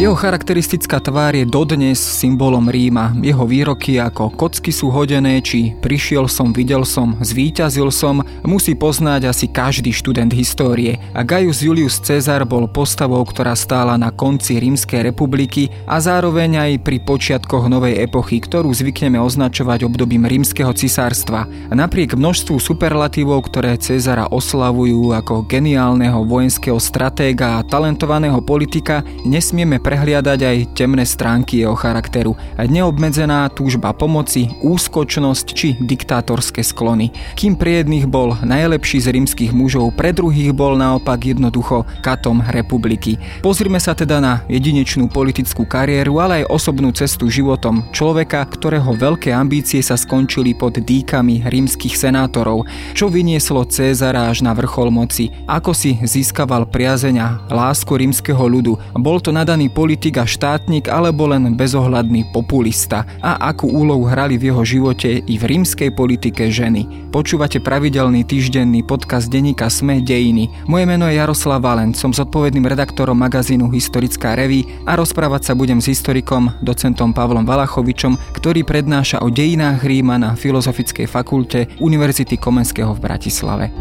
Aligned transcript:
Jeho 0.00 0.16
charakteristická 0.16 0.96
tvár 0.96 1.36
je 1.36 1.44
dodnes 1.44 2.00
symbolom 2.00 2.72
Ríma. 2.72 3.12
Jeho 3.20 3.44
výroky 3.44 4.00
ako 4.00 4.32
kocky 4.32 4.72
sú 4.72 4.88
hodené, 4.88 5.44
či 5.44 5.76
prišiel 5.76 6.24
som, 6.24 6.56
videl 6.56 6.88
som, 6.88 7.20
zvíťazil 7.20 7.92
som, 7.92 8.24
musí 8.40 8.72
poznať 8.72 9.28
asi 9.28 9.52
každý 9.52 9.92
študent 9.92 10.32
histórie. 10.32 10.96
A 11.12 11.20
Gaius 11.20 11.60
Julius 11.60 12.00
Cezar 12.00 12.48
bol 12.48 12.64
postavou, 12.64 13.20
ktorá 13.28 13.52
stála 13.52 14.00
na 14.00 14.08
konci 14.08 14.56
Rímskej 14.56 15.04
republiky 15.12 15.68
a 15.84 16.00
zároveň 16.00 16.56
aj 16.56 16.72
pri 16.80 16.96
počiatkoch 17.04 17.68
novej 17.68 18.00
epochy, 18.00 18.40
ktorú 18.40 18.72
zvykneme 18.72 19.20
označovať 19.20 19.84
obdobím 19.84 20.24
rímskeho 20.24 20.72
cisárstva. 20.72 21.44
Napriek 21.68 22.16
množstvu 22.16 22.56
superlatívov, 22.56 23.52
ktoré 23.52 23.76
Cezara 23.76 24.32
oslavujú 24.32 25.12
ako 25.12 25.44
geniálneho 25.44 26.24
vojenského 26.24 26.80
stratéga 26.80 27.60
a 27.60 27.66
talentovaného 27.68 28.40
politika, 28.40 29.04
nesmieme 29.28 29.76
prehliadať 29.90 30.38
aj 30.46 30.58
temné 30.78 31.02
stránky 31.02 31.66
jeho 31.66 31.74
charakteru. 31.74 32.38
Neobmedzená 32.54 33.50
túžba 33.50 33.90
pomoci, 33.90 34.46
úskočnosť 34.62 35.46
či 35.50 35.74
diktátorské 35.82 36.62
sklony. 36.62 37.10
Kým 37.34 37.58
pri 37.58 37.82
jedných 37.82 38.06
bol 38.06 38.38
najlepší 38.38 39.02
z 39.02 39.10
rímskych 39.10 39.50
mužov, 39.50 39.98
pre 39.98 40.14
druhých 40.14 40.54
bol 40.54 40.78
naopak 40.78 41.34
jednoducho 41.34 41.82
katom 42.06 42.38
republiky. 42.54 43.18
Pozrime 43.42 43.82
sa 43.82 43.90
teda 43.90 44.22
na 44.22 44.46
jedinečnú 44.46 45.10
politickú 45.10 45.66
kariéru, 45.66 46.22
ale 46.22 46.46
aj 46.46 46.54
osobnú 46.54 46.94
cestu 46.94 47.26
životom 47.26 47.82
človeka, 47.90 48.46
ktorého 48.46 48.94
veľké 48.94 49.34
ambície 49.34 49.82
sa 49.82 49.98
skončili 49.98 50.54
pod 50.54 50.78
dýkami 50.78 51.50
rímskych 51.50 51.98
senátorov. 51.98 52.62
Čo 52.94 53.10
vynieslo 53.10 53.66
Cézara 53.66 54.30
až 54.30 54.46
na 54.46 54.54
vrchol 54.54 54.94
moci? 54.94 55.34
Ako 55.50 55.74
si 55.74 55.98
získaval 55.98 56.70
priazeň 56.70 57.50
lásku 57.50 57.90
rímskeho 57.90 58.46
ľudu? 58.46 58.78
Bol 58.94 59.18
to 59.18 59.34
nadaný 59.34 59.66
politik 59.80 60.20
a 60.20 60.28
štátnik 60.28 60.92
alebo 60.92 61.24
len 61.24 61.56
bezohľadný 61.56 62.28
populista 62.36 63.08
a 63.24 63.48
akú 63.48 63.64
úlohu 63.64 64.04
hrali 64.04 64.36
v 64.36 64.52
jeho 64.52 64.60
živote 64.60 65.24
i 65.24 65.34
v 65.40 65.44
rímskej 65.56 65.96
politike 65.96 66.52
ženy. 66.52 67.08
Počúvate 67.08 67.64
pravidelný 67.64 68.28
týždenný 68.28 68.84
podcast 68.84 69.32
denníka 69.32 69.72
Sme 69.72 70.04
dejiny. 70.04 70.52
Moje 70.68 70.84
meno 70.84 71.08
je 71.08 71.16
Jaroslav 71.16 71.64
Valen, 71.64 71.96
som 71.96 72.12
zodpovedným 72.12 72.68
redaktorom 72.68 73.16
magazínu 73.16 73.72
Historická 73.72 74.36
reví 74.36 74.68
a 74.84 75.00
rozprávať 75.00 75.48
sa 75.48 75.52
budem 75.56 75.80
s 75.80 75.88
historikom, 75.88 76.52
docentom 76.60 77.16
Pavlom 77.16 77.48
Valachovičom, 77.48 78.36
ktorý 78.36 78.68
prednáša 78.68 79.24
o 79.24 79.32
dejinách 79.32 79.80
Ríma 79.80 80.20
na 80.20 80.36
Filozofickej 80.36 81.08
fakulte 81.08 81.72
Univerzity 81.80 82.36
Komenského 82.36 82.92
v 82.92 83.00
Bratislave. 83.00 83.72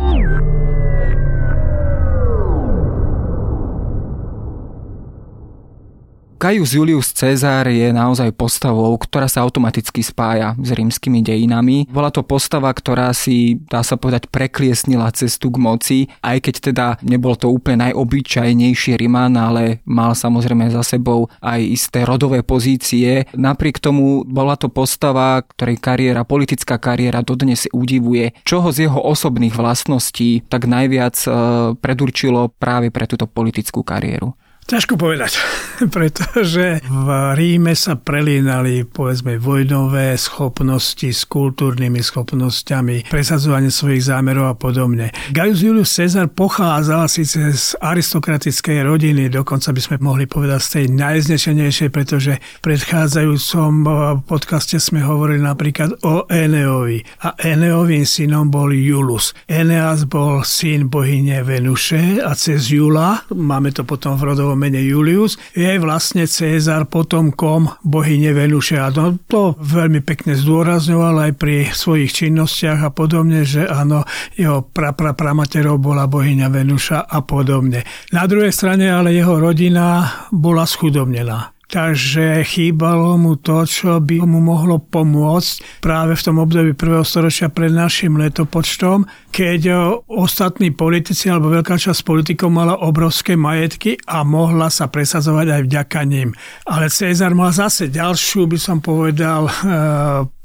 Caius 6.39 6.71
Julius 6.71 7.11
Cezar 7.11 7.67
je 7.67 7.91
naozaj 7.91 8.31
postavou, 8.31 8.95
ktorá 8.95 9.27
sa 9.27 9.43
automaticky 9.43 9.99
spája 9.99 10.55
s 10.55 10.71
rímskymi 10.71 11.19
dejinami. 11.19 11.83
Bola 11.91 12.15
to 12.15 12.23
postava, 12.23 12.71
ktorá 12.71 13.11
si, 13.11 13.59
dá 13.67 13.83
sa 13.83 13.99
povedať, 13.99 14.31
prekliesnila 14.31 15.11
cestu 15.11 15.51
k 15.51 15.59
moci, 15.59 15.99
aj 16.23 16.39
keď 16.39 16.55
teda 16.71 16.87
nebol 17.03 17.35
to 17.35 17.51
úplne 17.51 17.91
najobyčajnejší 17.91 18.95
Riman, 18.95 19.35
ale 19.35 19.83
mal 19.83 20.15
samozrejme 20.15 20.71
za 20.71 20.79
sebou 20.79 21.27
aj 21.43 21.59
isté 21.59 22.07
rodové 22.07 22.39
pozície. 22.39 23.27
Napriek 23.35 23.83
tomu 23.83 24.23
bola 24.23 24.55
to 24.55 24.71
postava, 24.71 25.43
ktorej 25.43 25.83
kariéra, 25.83 26.23
politická 26.23 26.79
kariéra 26.79 27.19
dodnes 27.19 27.67
udivuje. 27.75 28.31
Čoho 28.47 28.71
z 28.71 28.87
jeho 28.87 29.03
osobných 29.03 29.59
vlastností 29.59 30.47
tak 30.47 30.71
najviac 30.71 31.19
e, 31.19 31.29
predurčilo 31.75 32.47
práve 32.55 32.95
pre 32.95 33.11
túto 33.11 33.27
politickú 33.27 33.83
kariéru? 33.83 34.39
Ťažko 34.69 35.01
povedať, 35.01 35.33
pretože 35.97 36.77
v 36.85 37.07
Ríme 37.33 37.73
sa 37.73 37.97
prelínali 37.97 38.85
povedzme 38.85 39.41
vojnové 39.41 40.13
schopnosti 40.13 41.09
s 41.09 41.25
kultúrnymi 41.25 41.97
schopnosťami, 41.97 43.09
presadzovanie 43.09 43.73
svojich 43.73 44.13
zámerov 44.13 44.45
a 44.45 44.53
podobne. 44.53 45.09
Gaius 45.33 45.65
Julius 45.65 45.89
Caesar 45.97 46.29
pochádzal 46.29 47.09
síce 47.09 47.49
z 47.49 47.73
aristokratickej 47.81 48.85
rodiny, 48.85 49.33
dokonca 49.33 49.73
by 49.73 49.81
sme 49.81 49.95
mohli 50.05 50.29
povedať 50.29 50.61
z 50.61 50.69
tej 50.69 50.85
najznešenejšej, 51.01 51.89
pretože 51.89 52.37
v 52.37 52.59
predchádzajúcom 52.61 53.71
podcaste 54.29 54.77
sme 54.77 55.01
hovorili 55.01 55.41
napríklad 55.41 55.97
o 56.05 56.29
Eneovi. 56.29 57.01
A 57.25 57.33
Eneovým 57.41 58.05
synom 58.05 58.53
bol 58.53 58.69
Julus. 58.69 59.33
Eneas 59.49 60.05
bol 60.05 60.45
syn 60.45 60.93
bohyne 60.93 61.41
Venuše 61.41 62.21
a 62.21 62.37
cez 62.37 62.69
Jula, 62.69 63.25
máme 63.33 63.73
to 63.73 63.81
potom 63.81 64.13
v 64.13 64.29
rodovom 64.29 64.58
mene 64.59 64.83
Julius, 64.83 65.39
je 65.55 65.79
vlastne 65.79 66.27
Cézar 66.27 66.91
potomkom 66.91 67.71
bohyne 67.87 68.35
Venuše. 68.35 68.75
A 68.75 68.91
to, 68.91 69.15
to 69.31 69.55
veľmi 69.55 70.03
pekne 70.03 70.35
zdôrazňoval 70.35 71.31
aj 71.31 71.31
pri 71.39 71.71
svojich 71.71 72.11
činnostiach 72.11 72.83
a 72.83 72.91
podobne, 72.91 73.47
že 73.47 73.63
áno, 73.63 74.03
jeho 74.35 74.67
pra, 74.67 74.91
pra, 74.91 75.15
pramaterou 75.15 75.79
bola 75.79 76.11
bohyňa 76.11 76.51
Venuša 76.51 77.07
a 77.07 77.23
podobne. 77.23 77.87
Na 78.11 78.27
druhej 78.27 78.51
strane 78.51 78.91
ale 78.91 79.15
jeho 79.15 79.39
rodina 79.39 80.27
bola 80.35 80.67
schudobnená. 80.67 81.58
Takže 81.69 82.41
chýbalo 82.49 83.13
mu 83.21 83.37
to, 83.37 83.61
čo 83.61 84.01
by 84.01 84.25
mu 84.25 84.41
mohlo 84.41 84.81
pomôcť 84.81 85.85
práve 85.85 86.17
v 86.17 86.25
tom 86.25 86.41
období 86.41 86.73
prvého 86.73 87.05
storočia 87.05 87.53
pred 87.53 87.69
našim 87.69 88.17
letopočtom, 88.17 89.05
keď 89.29 89.93
ostatní 90.09 90.73
politici 90.73 91.29
alebo 91.29 91.53
veľká 91.53 91.77
časť 91.77 92.01
politikov 92.01 92.49
mala 92.49 92.73
obrovské 92.81 93.37
majetky 93.37 94.01
a 94.09 94.25
mohla 94.25 94.73
sa 94.73 94.89
presadzovať 94.89 95.47
aj 95.53 95.61
vďaka 95.69 96.01
ním. 96.09 96.33
Ale 96.65 96.89
Cezar 96.89 97.37
mal 97.37 97.53
zase 97.53 97.93
ďalšiu, 97.93 98.49
by 98.49 98.57
som 98.57 98.81
povedal, 98.81 99.45
e, 99.45 99.51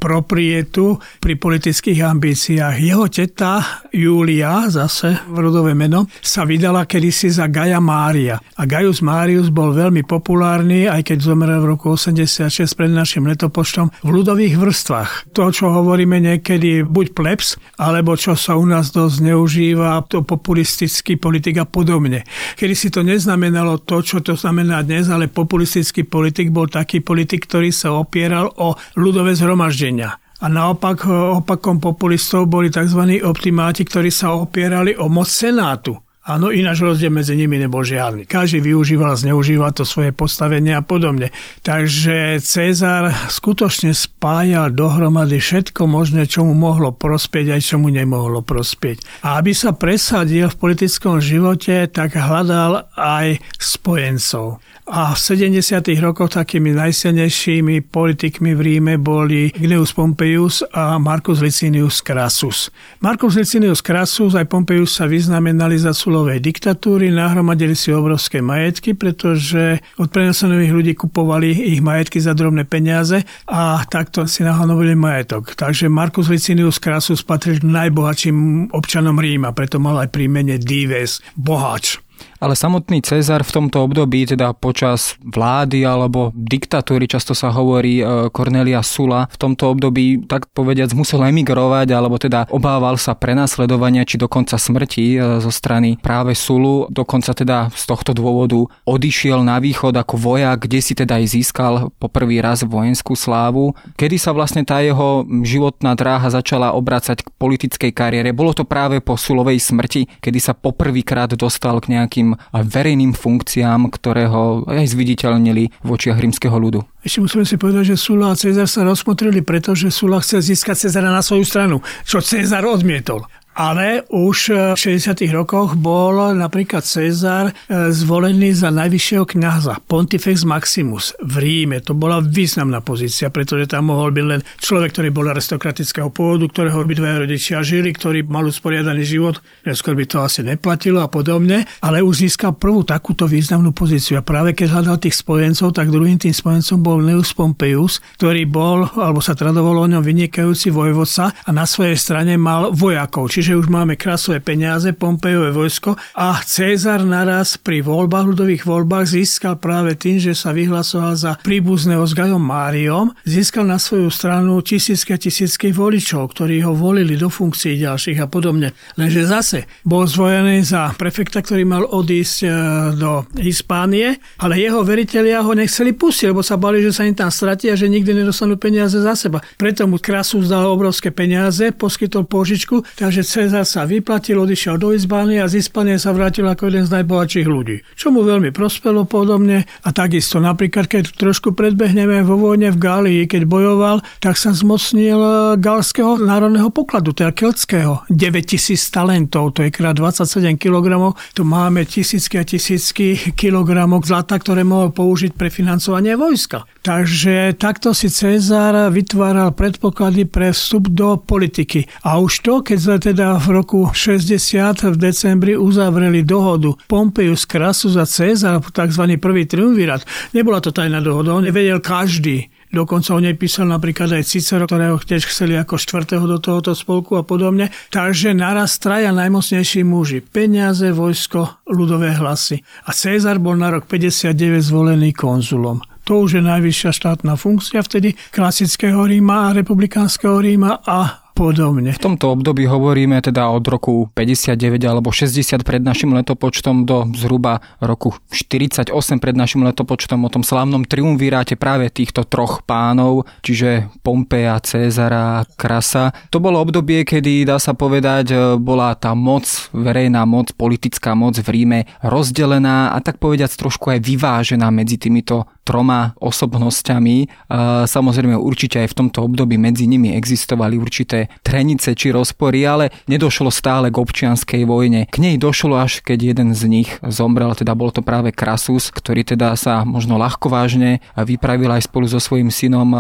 proprietu 0.04 1.00
pri 1.16 1.40
politických 1.40 2.04
ambíciách. 2.04 2.76
Jeho 2.76 3.08
teta 3.08 3.80
Julia, 3.88 4.68
zase 4.68 5.24
rodové 5.32 5.72
meno, 5.72 6.04
sa 6.20 6.44
vydala 6.44 6.84
kedysi 6.84 7.32
za 7.32 7.48
Gaja 7.48 7.80
Mária. 7.80 8.36
A 8.60 8.68
Gaius 8.68 9.00
Marius 9.00 9.48
bol 9.48 9.72
veľmi 9.72 10.04
populárny, 10.04 10.84
aj 10.84 11.00
keď 11.08 11.13
zomrel 11.22 11.62
v 11.62 11.72
roku 11.72 11.96
86 11.96 12.52
pred 12.76 12.92
našim 12.92 13.24
letopočtom, 13.24 13.88
v 14.04 14.08
ľudových 14.12 14.60
vrstvách. 14.60 15.10
To, 15.32 15.48
čo 15.48 15.72
hovoríme 15.72 16.20
niekedy, 16.20 16.84
buď 16.84 17.06
plebs, 17.16 17.56
alebo 17.80 18.14
čo 18.14 18.36
sa 18.36 18.60
u 18.60 18.66
nás 18.66 18.92
dosť 18.92 19.16
neužíva, 19.24 20.04
to 20.04 20.26
populistický 20.26 21.16
politik 21.16 21.58
a 21.58 21.66
podobne. 21.66 22.28
Kedy 22.54 22.74
si 22.76 22.92
to 22.92 23.00
neznamenalo 23.00 23.80
to, 23.80 24.04
čo 24.04 24.20
to 24.20 24.36
znamená 24.36 24.84
dnes, 24.84 25.08
ale 25.08 25.32
populistický 25.32 26.04
politik 26.04 26.52
bol 26.52 26.68
taký 26.68 27.00
politik, 27.00 27.48
ktorý 27.48 27.72
sa 27.72 27.96
opieral 27.96 28.52
o 28.60 28.76
ľudové 28.98 29.32
zhromaždenie 29.32 29.94
riešenia. 29.94 30.20
A 30.44 30.46
naopak 30.50 31.08
opakom 31.40 31.80
populistov 31.80 32.50
boli 32.50 32.68
tzv. 32.68 33.22
optimáti, 33.24 33.86
ktorí 33.86 34.12
sa 34.12 34.36
opierali 34.36 34.92
o 34.92 35.08
moc 35.08 35.30
Senátu. 35.30 36.03
Áno, 36.24 36.48
ináč 36.48 36.80
rozdiel 36.80 37.12
medzi 37.12 37.36
nimi 37.36 37.60
nebol 37.60 37.84
žiadny. 37.84 38.24
Každý 38.24 38.64
využíval 38.64 39.12
a 39.12 39.20
zneužíval 39.20 39.76
to 39.76 39.84
svoje 39.84 40.08
postavenie 40.16 40.72
a 40.72 40.80
podobne. 40.80 41.28
Takže 41.60 42.40
Cezar 42.40 43.12
skutočne 43.28 43.92
spájal 43.92 44.72
dohromady 44.72 45.36
všetko 45.36 45.84
možné, 45.84 46.24
čo 46.24 46.48
mu 46.48 46.56
mohlo 46.56 46.96
prospieť 46.96 47.52
aj 47.52 47.60
čo 47.60 47.76
mu 47.76 47.92
nemohlo 47.92 48.40
prospieť. 48.40 49.04
A 49.20 49.36
aby 49.36 49.52
sa 49.52 49.76
presadil 49.76 50.48
v 50.48 50.56
politickom 50.56 51.20
živote, 51.20 51.92
tak 51.92 52.16
hľadal 52.16 52.88
aj 52.96 53.44
spojencov. 53.60 54.64
A 54.84 55.16
v 55.16 55.18
70. 55.48 55.80
rokoch 55.96 56.36
takými 56.36 56.76
najsilnejšími 56.76 57.88
politikmi 57.88 58.52
v 58.52 58.60
Ríme 58.60 58.94
boli 59.00 59.48
Gneus 59.48 59.96
Pompeius 59.96 60.60
a 60.76 61.00
Marcus 61.00 61.40
Licinius 61.40 62.04
Crassus. 62.04 62.68
Marcus 63.00 63.32
Licinius 63.32 63.80
Crassus 63.80 64.36
aj 64.36 64.44
Pompeius 64.44 64.92
sa 64.92 65.08
vyznamenali 65.08 65.80
za 65.80 65.96
sulovej 65.96 66.36
diktatúry, 66.44 67.08
nahromadili 67.08 67.72
si 67.72 67.96
obrovské 67.96 68.44
majetky, 68.44 68.92
pretože 68.92 69.80
od 69.96 70.12
prenesených 70.12 70.76
ľudí 70.76 70.92
kupovali 70.92 71.72
ich 71.72 71.80
majetky 71.80 72.20
za 72.20 72.36
drobné 72.36 72.68
peniaze 72.68 73.24
a 73.48 73.80
takto 73.88 74.28
si 74.28 74.44
nahromadili 74.44 74.92
majetok. 74.92 75.56
Takže 75.56 75.88
Marcus 75.88 76.28
Licinius 76.28 76.76
Crassus 76.76 77.24
patril 77.24 77.56
k 77.56 77.72
najbohatším 77.72 78.68
občanom 78.76 79.16
Ríma, 79.16 79.56
preto 79.56 79.80
mal 79.80 79.96
aj 80.04 80.12
príjmenie 80.12 80.60
Dives, 80.60 81.24
bohač. 81.40 82.04
Ale 82.44 82.52
samotný 82.52 83.00
Cezar 83.00 83.40
v 83.40 83.56
tomto 83.56 83.88
období, 83.88 84.28
teda 84.28 84.52
počas 84.52 85.16
vlády 85.24 85.80
alebo 85.88 86.28
diktatúry, 86.36 87.08
často 87.08 87.32
sa 87.32 87.48
hovorí 87.48 88.04
Cornelia 88.36 88.84
e, 88.84 88.86
Sula, 88.86 89.24
v 89.32 89.36
tomto 89.40 89.72
období, 89.72 90.28
tak 90.28 90.52
povediac, 90.52 90.92
musel 90.92 91.24
emigrovať, 91.24 91.88
alebo 91.96 92.20
teda 92.20 92.44
obával 92.52 93.00
sa 93.00 93.16
prenasledovania 93.16 94.04
či 94.04 94.20
dokonca 94.20 94.60
smrti 94.60 95.16
e, 95.16 95.40
zo 95.40 95.48
strany 95.48 95.96
práve 95.96 96.36
Sulu. 96.36 96.92
Dokonca 96.92 97.32
teda 97.32 97.72
z 97.72 97.84
tohto 97.88 98.12
dôvodu 98.12 98.60
odišiel 98.84 99.40
na 99.40 99.56
východ 99.56 99.96
ako 99.96 100.20
vojak, 100.20 100.68
kde 100.68 100.84
si 100.84 100.92
teda 100.92 101.24
aj 101.24 101.32
získal 101.32 101.96
poprvý 101.96 102.44
raz 102.44 102.60
vojenskú 102.60 103.16
slávu. 103.16 103.72
Kedy 103.96 104.20
sa 104.20 104.36
vlastne 104.36 104.68
tá 104.68 104.84
jeho 104.84 105.24
životná 105.48 105.96
dráha 105.96 106.28
začala 106.28 106.76
obracať 106.76 107.24
k 107.24 107.32
politickej 107.40 107.92
kariére? 107.96 108.36
Bolo 108.36 108.52
to 108.52 108.68
práve 108.68 109.00
po 109.00 109.16
Sulovej 109.16 109.64
smrti, 109.64 110.20
kedy 110.20 110.38
sa 110.44 110.52
poprvýkrát 110.52 111.32
dostal 111.40 111.80
k 111.80 111.96
nejakým 111.96 112.33
rôznym 112.36 112.74
verejným 112.74 113.12
funkciám, 113.12 113.90
ktoré 113.92 114.26
ho 114.28 114.64
aj 114.66 114.92
zviditeľnili 114.92 115.70
v 115.84 115.88
očiach 115.88 116.18
rímskeho 116.18 116.56
ľudu. 116.56 116.80
Ešte 117.04 117.20
musíme 117.20 117.44
si 117.44 117.56
povedať, 117.60 117.94
že 117.94 117.96
Sula 118.00 118.32
a 118.32 118.38
Cezar 118.38 118.68
sa 118.68 118.82
rozmotrili, 118.82 119.44
pretože 119.44 119.92
Sula 119.92 120.20
chcel 120.24 120.40
získať 120.40 120.88
Cezara 120.88 121.12
na 121.12 121.20
svoju 121.20 121.44
stranu, 121.44 121.76
čo 122.04 122.24
Cezar 122.24 122.64
odmietol. 122.64 123.24
Ale 123.54 124.02
už 124.10 124.38
v 124.74 124.78
60. 124.78 125.14
rokoch 125.30 125.78
bol 125.78 126.34
napríklad 126.34 126.82
Cezar 126.82 127.50
e, 127.50 127.52
zvolený 127.94 128.50
za 128.50 128.74
najvyššieho 128.74 129.22
kňaza, 129.22 129.78
Pontifex 129.86 130.42
Maximus 130.42 131.14
v 131.22 131.34
Ríme. 131.38 131.78
To 131.86 131.94
bola 131.94 132.18
významná 132.18 132.82
pozícia, 132.82 133.30
pretože 133.30 133.70
tam 133.70 133.94
mohol 133.94 134.10
byť 134.10 134.24
len 134.26 134.40
človek, 134.58 134.90
ktorý 134.90 135.08
bol 135.14 135.30
aristokratického 135.30 136.10
pôvodu, 136.10 136.50
ktorého 136.50 136.82
obidvaja 136.82 137.22
rodičia 137.22 137.62
žili, 137.62 137.94
ktorý 137.94 138.26
mal 138.26 138.42
usporiadaný 138.50 139.06
život. 139.06 139.38
Neskôr 139.62 139.94
by 139.94 140.04
to 140.10 140.18
asi 140.18 140.42
neplatilo 140.42 140.98
a 140.98 141.06
podobne, 141.06 141.62
ale 141.78 142.02
už 142.02 142.26
získal 142.26 142.58
prvú 142.58 142.82
takúto 142.82 143.30
významnú 143.30 143.70
pozíciu. 143.70 144.18
A 144.18 144.26
práve 144.26 144.56
keď 144.56 144.80
hľadal 144.80 144.98
tých 144.98 145.20
spojencov, 145.20 145.76
tak 145.76 145.94
druhým 145.94 146.18
tým 146.18 146.34
spojencom 146.34 146.82
bol 146.82 146.98
Neus 147.04 147.30
Pompeius, 147.36 148.00
ktorý 148.18 148.48
bol, 148.50 148.88
alebo 148.98 149.20
sa 149.22 149.36
tradovalo 149.36 149.84
o 149.84 149.90
ňom 149.90 150.02
vynikajúci 150.02 150.72
vojvodca 150.72 151.30
a 151.30 151.50
na 151.52 151.68
svojej 151.68 151.94
strane 152.00 152.40
mal 152.40 152.72
vojakov. 152.72 153.28
Čiže 153.28 153.43
že 153.44 153.60
už 153.60 153.68
máme 153.68 154.00
krasové 154.00 154.40
peniaze, 154.40 154.96
Pompejové 154.96 155.52
vojsko 155.52 156.00
a 156.16 156.40
Cezar 156.48 157.04
naraz 157.04 157.60
pri 157.60 157.84
voľbách, 157.84 158.32
ľudových 158.32 158.64
voľbách 158.64 159.04
získal 159.04 159.60
práve 159.60 160.00
tým, 160.00 160.16
že 160.16 160.32
sa 160.32 160.56
vyhlasoval 160.56 161.12
za 161.12 161.32
príbuzného 161.44 162.00
s 162.08 162.16
Gajom 162.16 162.40
Máriom, 162.40 163.12
získal 163.28 163.68
na 163.68 163.76
svoju 163.76 164.08
stranu 164.08 164.64
tisícky 164.64 165.12
a 165.12 165.20
tisícky 165.20 165.76
voličov, 165.76 166.32
ktorí 166.32 166.64
ho 166.64 166.72
volili 166.72 167.20
do 167.20 167.28
funkcií 167.28 167.76
ďalších 167.84 168.24
a 168.24 168.32
podobne. 168.32 168.72
Lenže 168.96 169.28
zase 169.28 169.68
bol 169.84 170.08
zvojený 170.08 170.64
za 170.64 170.96
prefekta, 170.96 171.44
ktorý 171.44 171.68
mal 171.68 171.84
odísť 171.84 172.36
e, 172.40 172.48
do 172.96 173.28
Hispánie, 173.36 174.16
ale 174.40 174.56
jeho 174.56 174.80
veriteľia 174.80 175.44
ho 175.44 175.52
nechceli 175.52 175.92
pustiť, 175.92 176.32
lebo 176.32 176.40
sa 176.40 176.56
bali, 176.56 176.80
že 176.80 176.96
sa 176.96 177.04
im 177.04 177.12
tam 177.12 177.28
stratia 177.28 177.76
že 177.76 177.90
nikdy 177.90 178.24
nedostanú 178.24 178.56
peniaze 178.56 178.96
za 179.02 179.12
seba. 179.18 179.42
Preto 179.60 179.84
mu 179.84 180.00
krasu 180.00 180.40
zdal 180.40 180.64
obrovské 180.70 181.10
peniaze, 181.10 181.74
poskytol 181.74 182.24
požičku, 182.24 182.80
takže 182.96 183.33
Cezar 183.34 183.66
sa 183.66 183.82
vyplatil, 183.82 184.38
odišiel 184.38 184.78
do 184.78 184.94
Izbány 184.94 185.42
a 185.42 185.50
z 185.50 185.58
Hispánie 185.58 185.98
sa 185.98 186.14
vrátil 186.14 186.46
ako 186.46 186.70
jeden 186.70 186.86
z 186.86 186.94
najbohatších 186.94 187.50
ľudí. 187.50 187.82
Čo 187.98 188.14
mu 188.14 188.22
veľmi 188.22 188.54
prospelo 188.54 189.10
podobne 189.10 189.66
a 189.82 189.90
takisto 189.90 190.38
napríklad, 190.38 190.86
keď 190.86 191.18
trošku 191.18 191.50
predbehneme 191.50 192.22
vo 192.22 192.38
vojne 192.38 192.70
v 192.70 192.78
Gálii, 192.78 193.26
keď 193.26 193.42
bojoval, 193.50 194.06
tak 194.22 194.38
sa 194.38 194.54
zmocnil 194.54 195.18
galského 195.58 196.14
národného 196.22 196.70
pokladu, 196.70 197.10
teda 197.10 197.34
keltského. 197.34 198.06
9000 198.06 198.78
talentov, 198.94 199.50
to 199.58 199.66
je 199.66 199.74
krát 199.74 199.98
27 199.98 200.54
kg, 200.54 201.10
tu 201.34 201.42
máme 201.42 201.82
tisícky 201.90 202.38
a 202.38 202.46
tisícky 202.46 203.34
kilogramov 203.34 204.06
zlata, 204.06 204.38
ktoré 204.38 204.62
mohol 204.62 204.94
použiť 204.94 205.34
pre 205.34 205.50
financovanie 205.50 206.14
vojska. 206.14 206.70
Takže 206.84 207.56
takto 207.56 207.96
si 207.96 208.12
Cezar 208.12 208.76
vytváral 208.92 209.56
predpoklady 209.56 210.28
pre 210.28 210.52
vstup 210.52 210.92
do 210.92 211.16
politiky. 211.16 211.88
A 212.04 212.20
už 212.20 212.44
to, 212.44 212.60
keď 212.60 212.78
sa 212.78 212.96
teda 213.00 213.40
v 213.40 213.56
roku 213.56 213.88
60 213.88 214.92
v 214.92 214.96
decembri 215.00 215.56
uzavreli 215.56 216.20
dohodu 216.20 216.76
Pompeius, 216.84 217.48
Crassus 217.48 217.96
a 217.96 218.04
Cezar, 218.04 218.60
tzv. 218.60 219.16
prvý 219.16 219.48
triumvirát. 219.48 220.04
Nebola 220.36 220.60
to 220.60 220.76
tajná 220.76 221.00
dohoda, 221.00 221.32
on 221.32 221.48
nevedel 221.48 221.80
každý. 221.80 222.52
Dokonca 222.68 223.16
o 223.16 223.22
nej 223.22 223.32
písal 223.32 223.72
napríklad 223.72 224.20
aj 224.20 224.28
Cicero, 224.28 224.68
ktorého 224.68 225.00
tiež 225.00 225.24
chceli 225.24 225.56
ako 225.56 225.80
štvrtého 225.80 226.28
do 226.28 226.36
tohoto 226.36 226.76
spolku 226.76 227.16
a 227.16 227.24
podobne. 227.24 227.72
Takže 227.94 228.36
naraz 228.36 228.76
traja 228.76 229.08
najmocnejší 229.08 229.88
muži. 229.88 230.20
Peniaze, 230.20 230.92
vojsko, 230.92 231.64
ľudové 231.64 232.12
hlasy. 232.12 232.60
A 232.84 232.92
Cezar 232.92 233.40
bol 233.40 233.56
na 233.56 233.72
rok 233.72 233.88
59 233.88 234.60
zvolený 234.60 235.16
konzulom. 235.16 235.93
To 236.04 236.28
už 236.28 236.36
je 236.36 236.42
najvyššia 236.44 236.90
štátna 236.92 237.32
funkcia 237.40 237.80
vtedy 237.80 238.12
klasického 238.28 239.08
Ríma 239.08 239.48
a 239.48 239.54
republikánskeho 239.56 240.36
Ríma 240.44 240.84
a 240.84 241.23
podobne. 241.34 241.90
V 241.90 241.98
tomto 241.98 242.30
období 242.30 242.70
hovoríme 242.70 243.18
teda 243.18 243.50
od 243.50 243.66
roku 243.66 244.06
59 244.14 244.78
alebo 244.86 245.10
60 245.10 245.66
pred 245.66 245.82
našim 245.82 246.14
letopočtom 246.14 246.86
do 246.86 247.10
zhruba 247.18 247.58
roku 247.82 248.14
48 248.30 248.94
pred 249.18 249.34
našim 249.34 249.66
letopočtom 249.66 250.22
o 250.22 250.30
tom 250.30 250.46
slávnom 250.46 250.86
triumviráte 250.86 251.58
práve 251.58 251.90
týchto 251.90 252.22
troch 252.22 252.62
pánov, 252.62 253.26
čiže 253.42 253.90
Pompeja, 254.06 254.62
Cezara, 254.62 255.42
Krasa. 255.58 256.14
To 256.30 256.38
bolo 256.38 256.62
obdobie, 256.62 257.02
kedy 257.02 257.42
dá 257.42 257.58
sa 257.58 257.74
povedať, 257.74 258.30
e, 258.30 258.36
bola 258.54 258.94
tá 258.94 259.18
moc, 259.18 259.44
verejná 259.74 260.22
moc, 260.22 260.54
politická 260.54 261.18
moc 261.18 261.34
v 261.34 261.50
Ríme 261.50 261.80
rozdelená 262.06 262.94
a 262.94 263.02
tak 263.02 263.18
povediať 263.18 263.58
trošku 263.58 263.90
aj 263.90 263.98
vyvážená 264.06 264.70
medzi 264.70 265.02
týmito 265.02 265.50
troma 265.64 266.12
osobnosťami. 266.20 267.48
Samozrejme 267.88 268.36
určite 268.36 268.84
aj 268.84 268.92
v 268.92 268.98
tomto 269.00 269.24
období 269.24 269.56
medzi 269.56 269.88
nimi 269.88 270.12
existovali 270.12 270.76
určité 270.76 271.23
trenice 271.42 271.92
či 271.94 272.10
rozpory, 272.14 272.64
ale 272.64 272.90
nedošlo 273.06 273.50
stále 273.50 273.90
k 273.90 274.00
občianskej 274.00 274.62
vojne. 274.64 275.06
K 275.10 275.16
nej 275.20 275.36
došlo 275.36 275.76
až 275.78 276.00
keď 276.04 276.34
jeden 276.34 276.50
z 276.52 276.62
nich 276.68 276.90
zomrel, 277.02 277.52
teda 277.56 277.72
bol 277.76 277.90
to 277.90 278.04
práve 278.04 278.30
Krasus, 278.34 278.90
ktorý 278.90 279.24
teda 279.24 279.56
sa 279.56 279.82
možno 279.86 280.16
ľahko 280.20 280.50
vážne 280.50 281.00
vypravil 281.16 281.70
aj 281.72 281.86
spolu 281.86 282.06
so 282.08 282.20
svojím 282.20 282.52
synom 282.52 282.90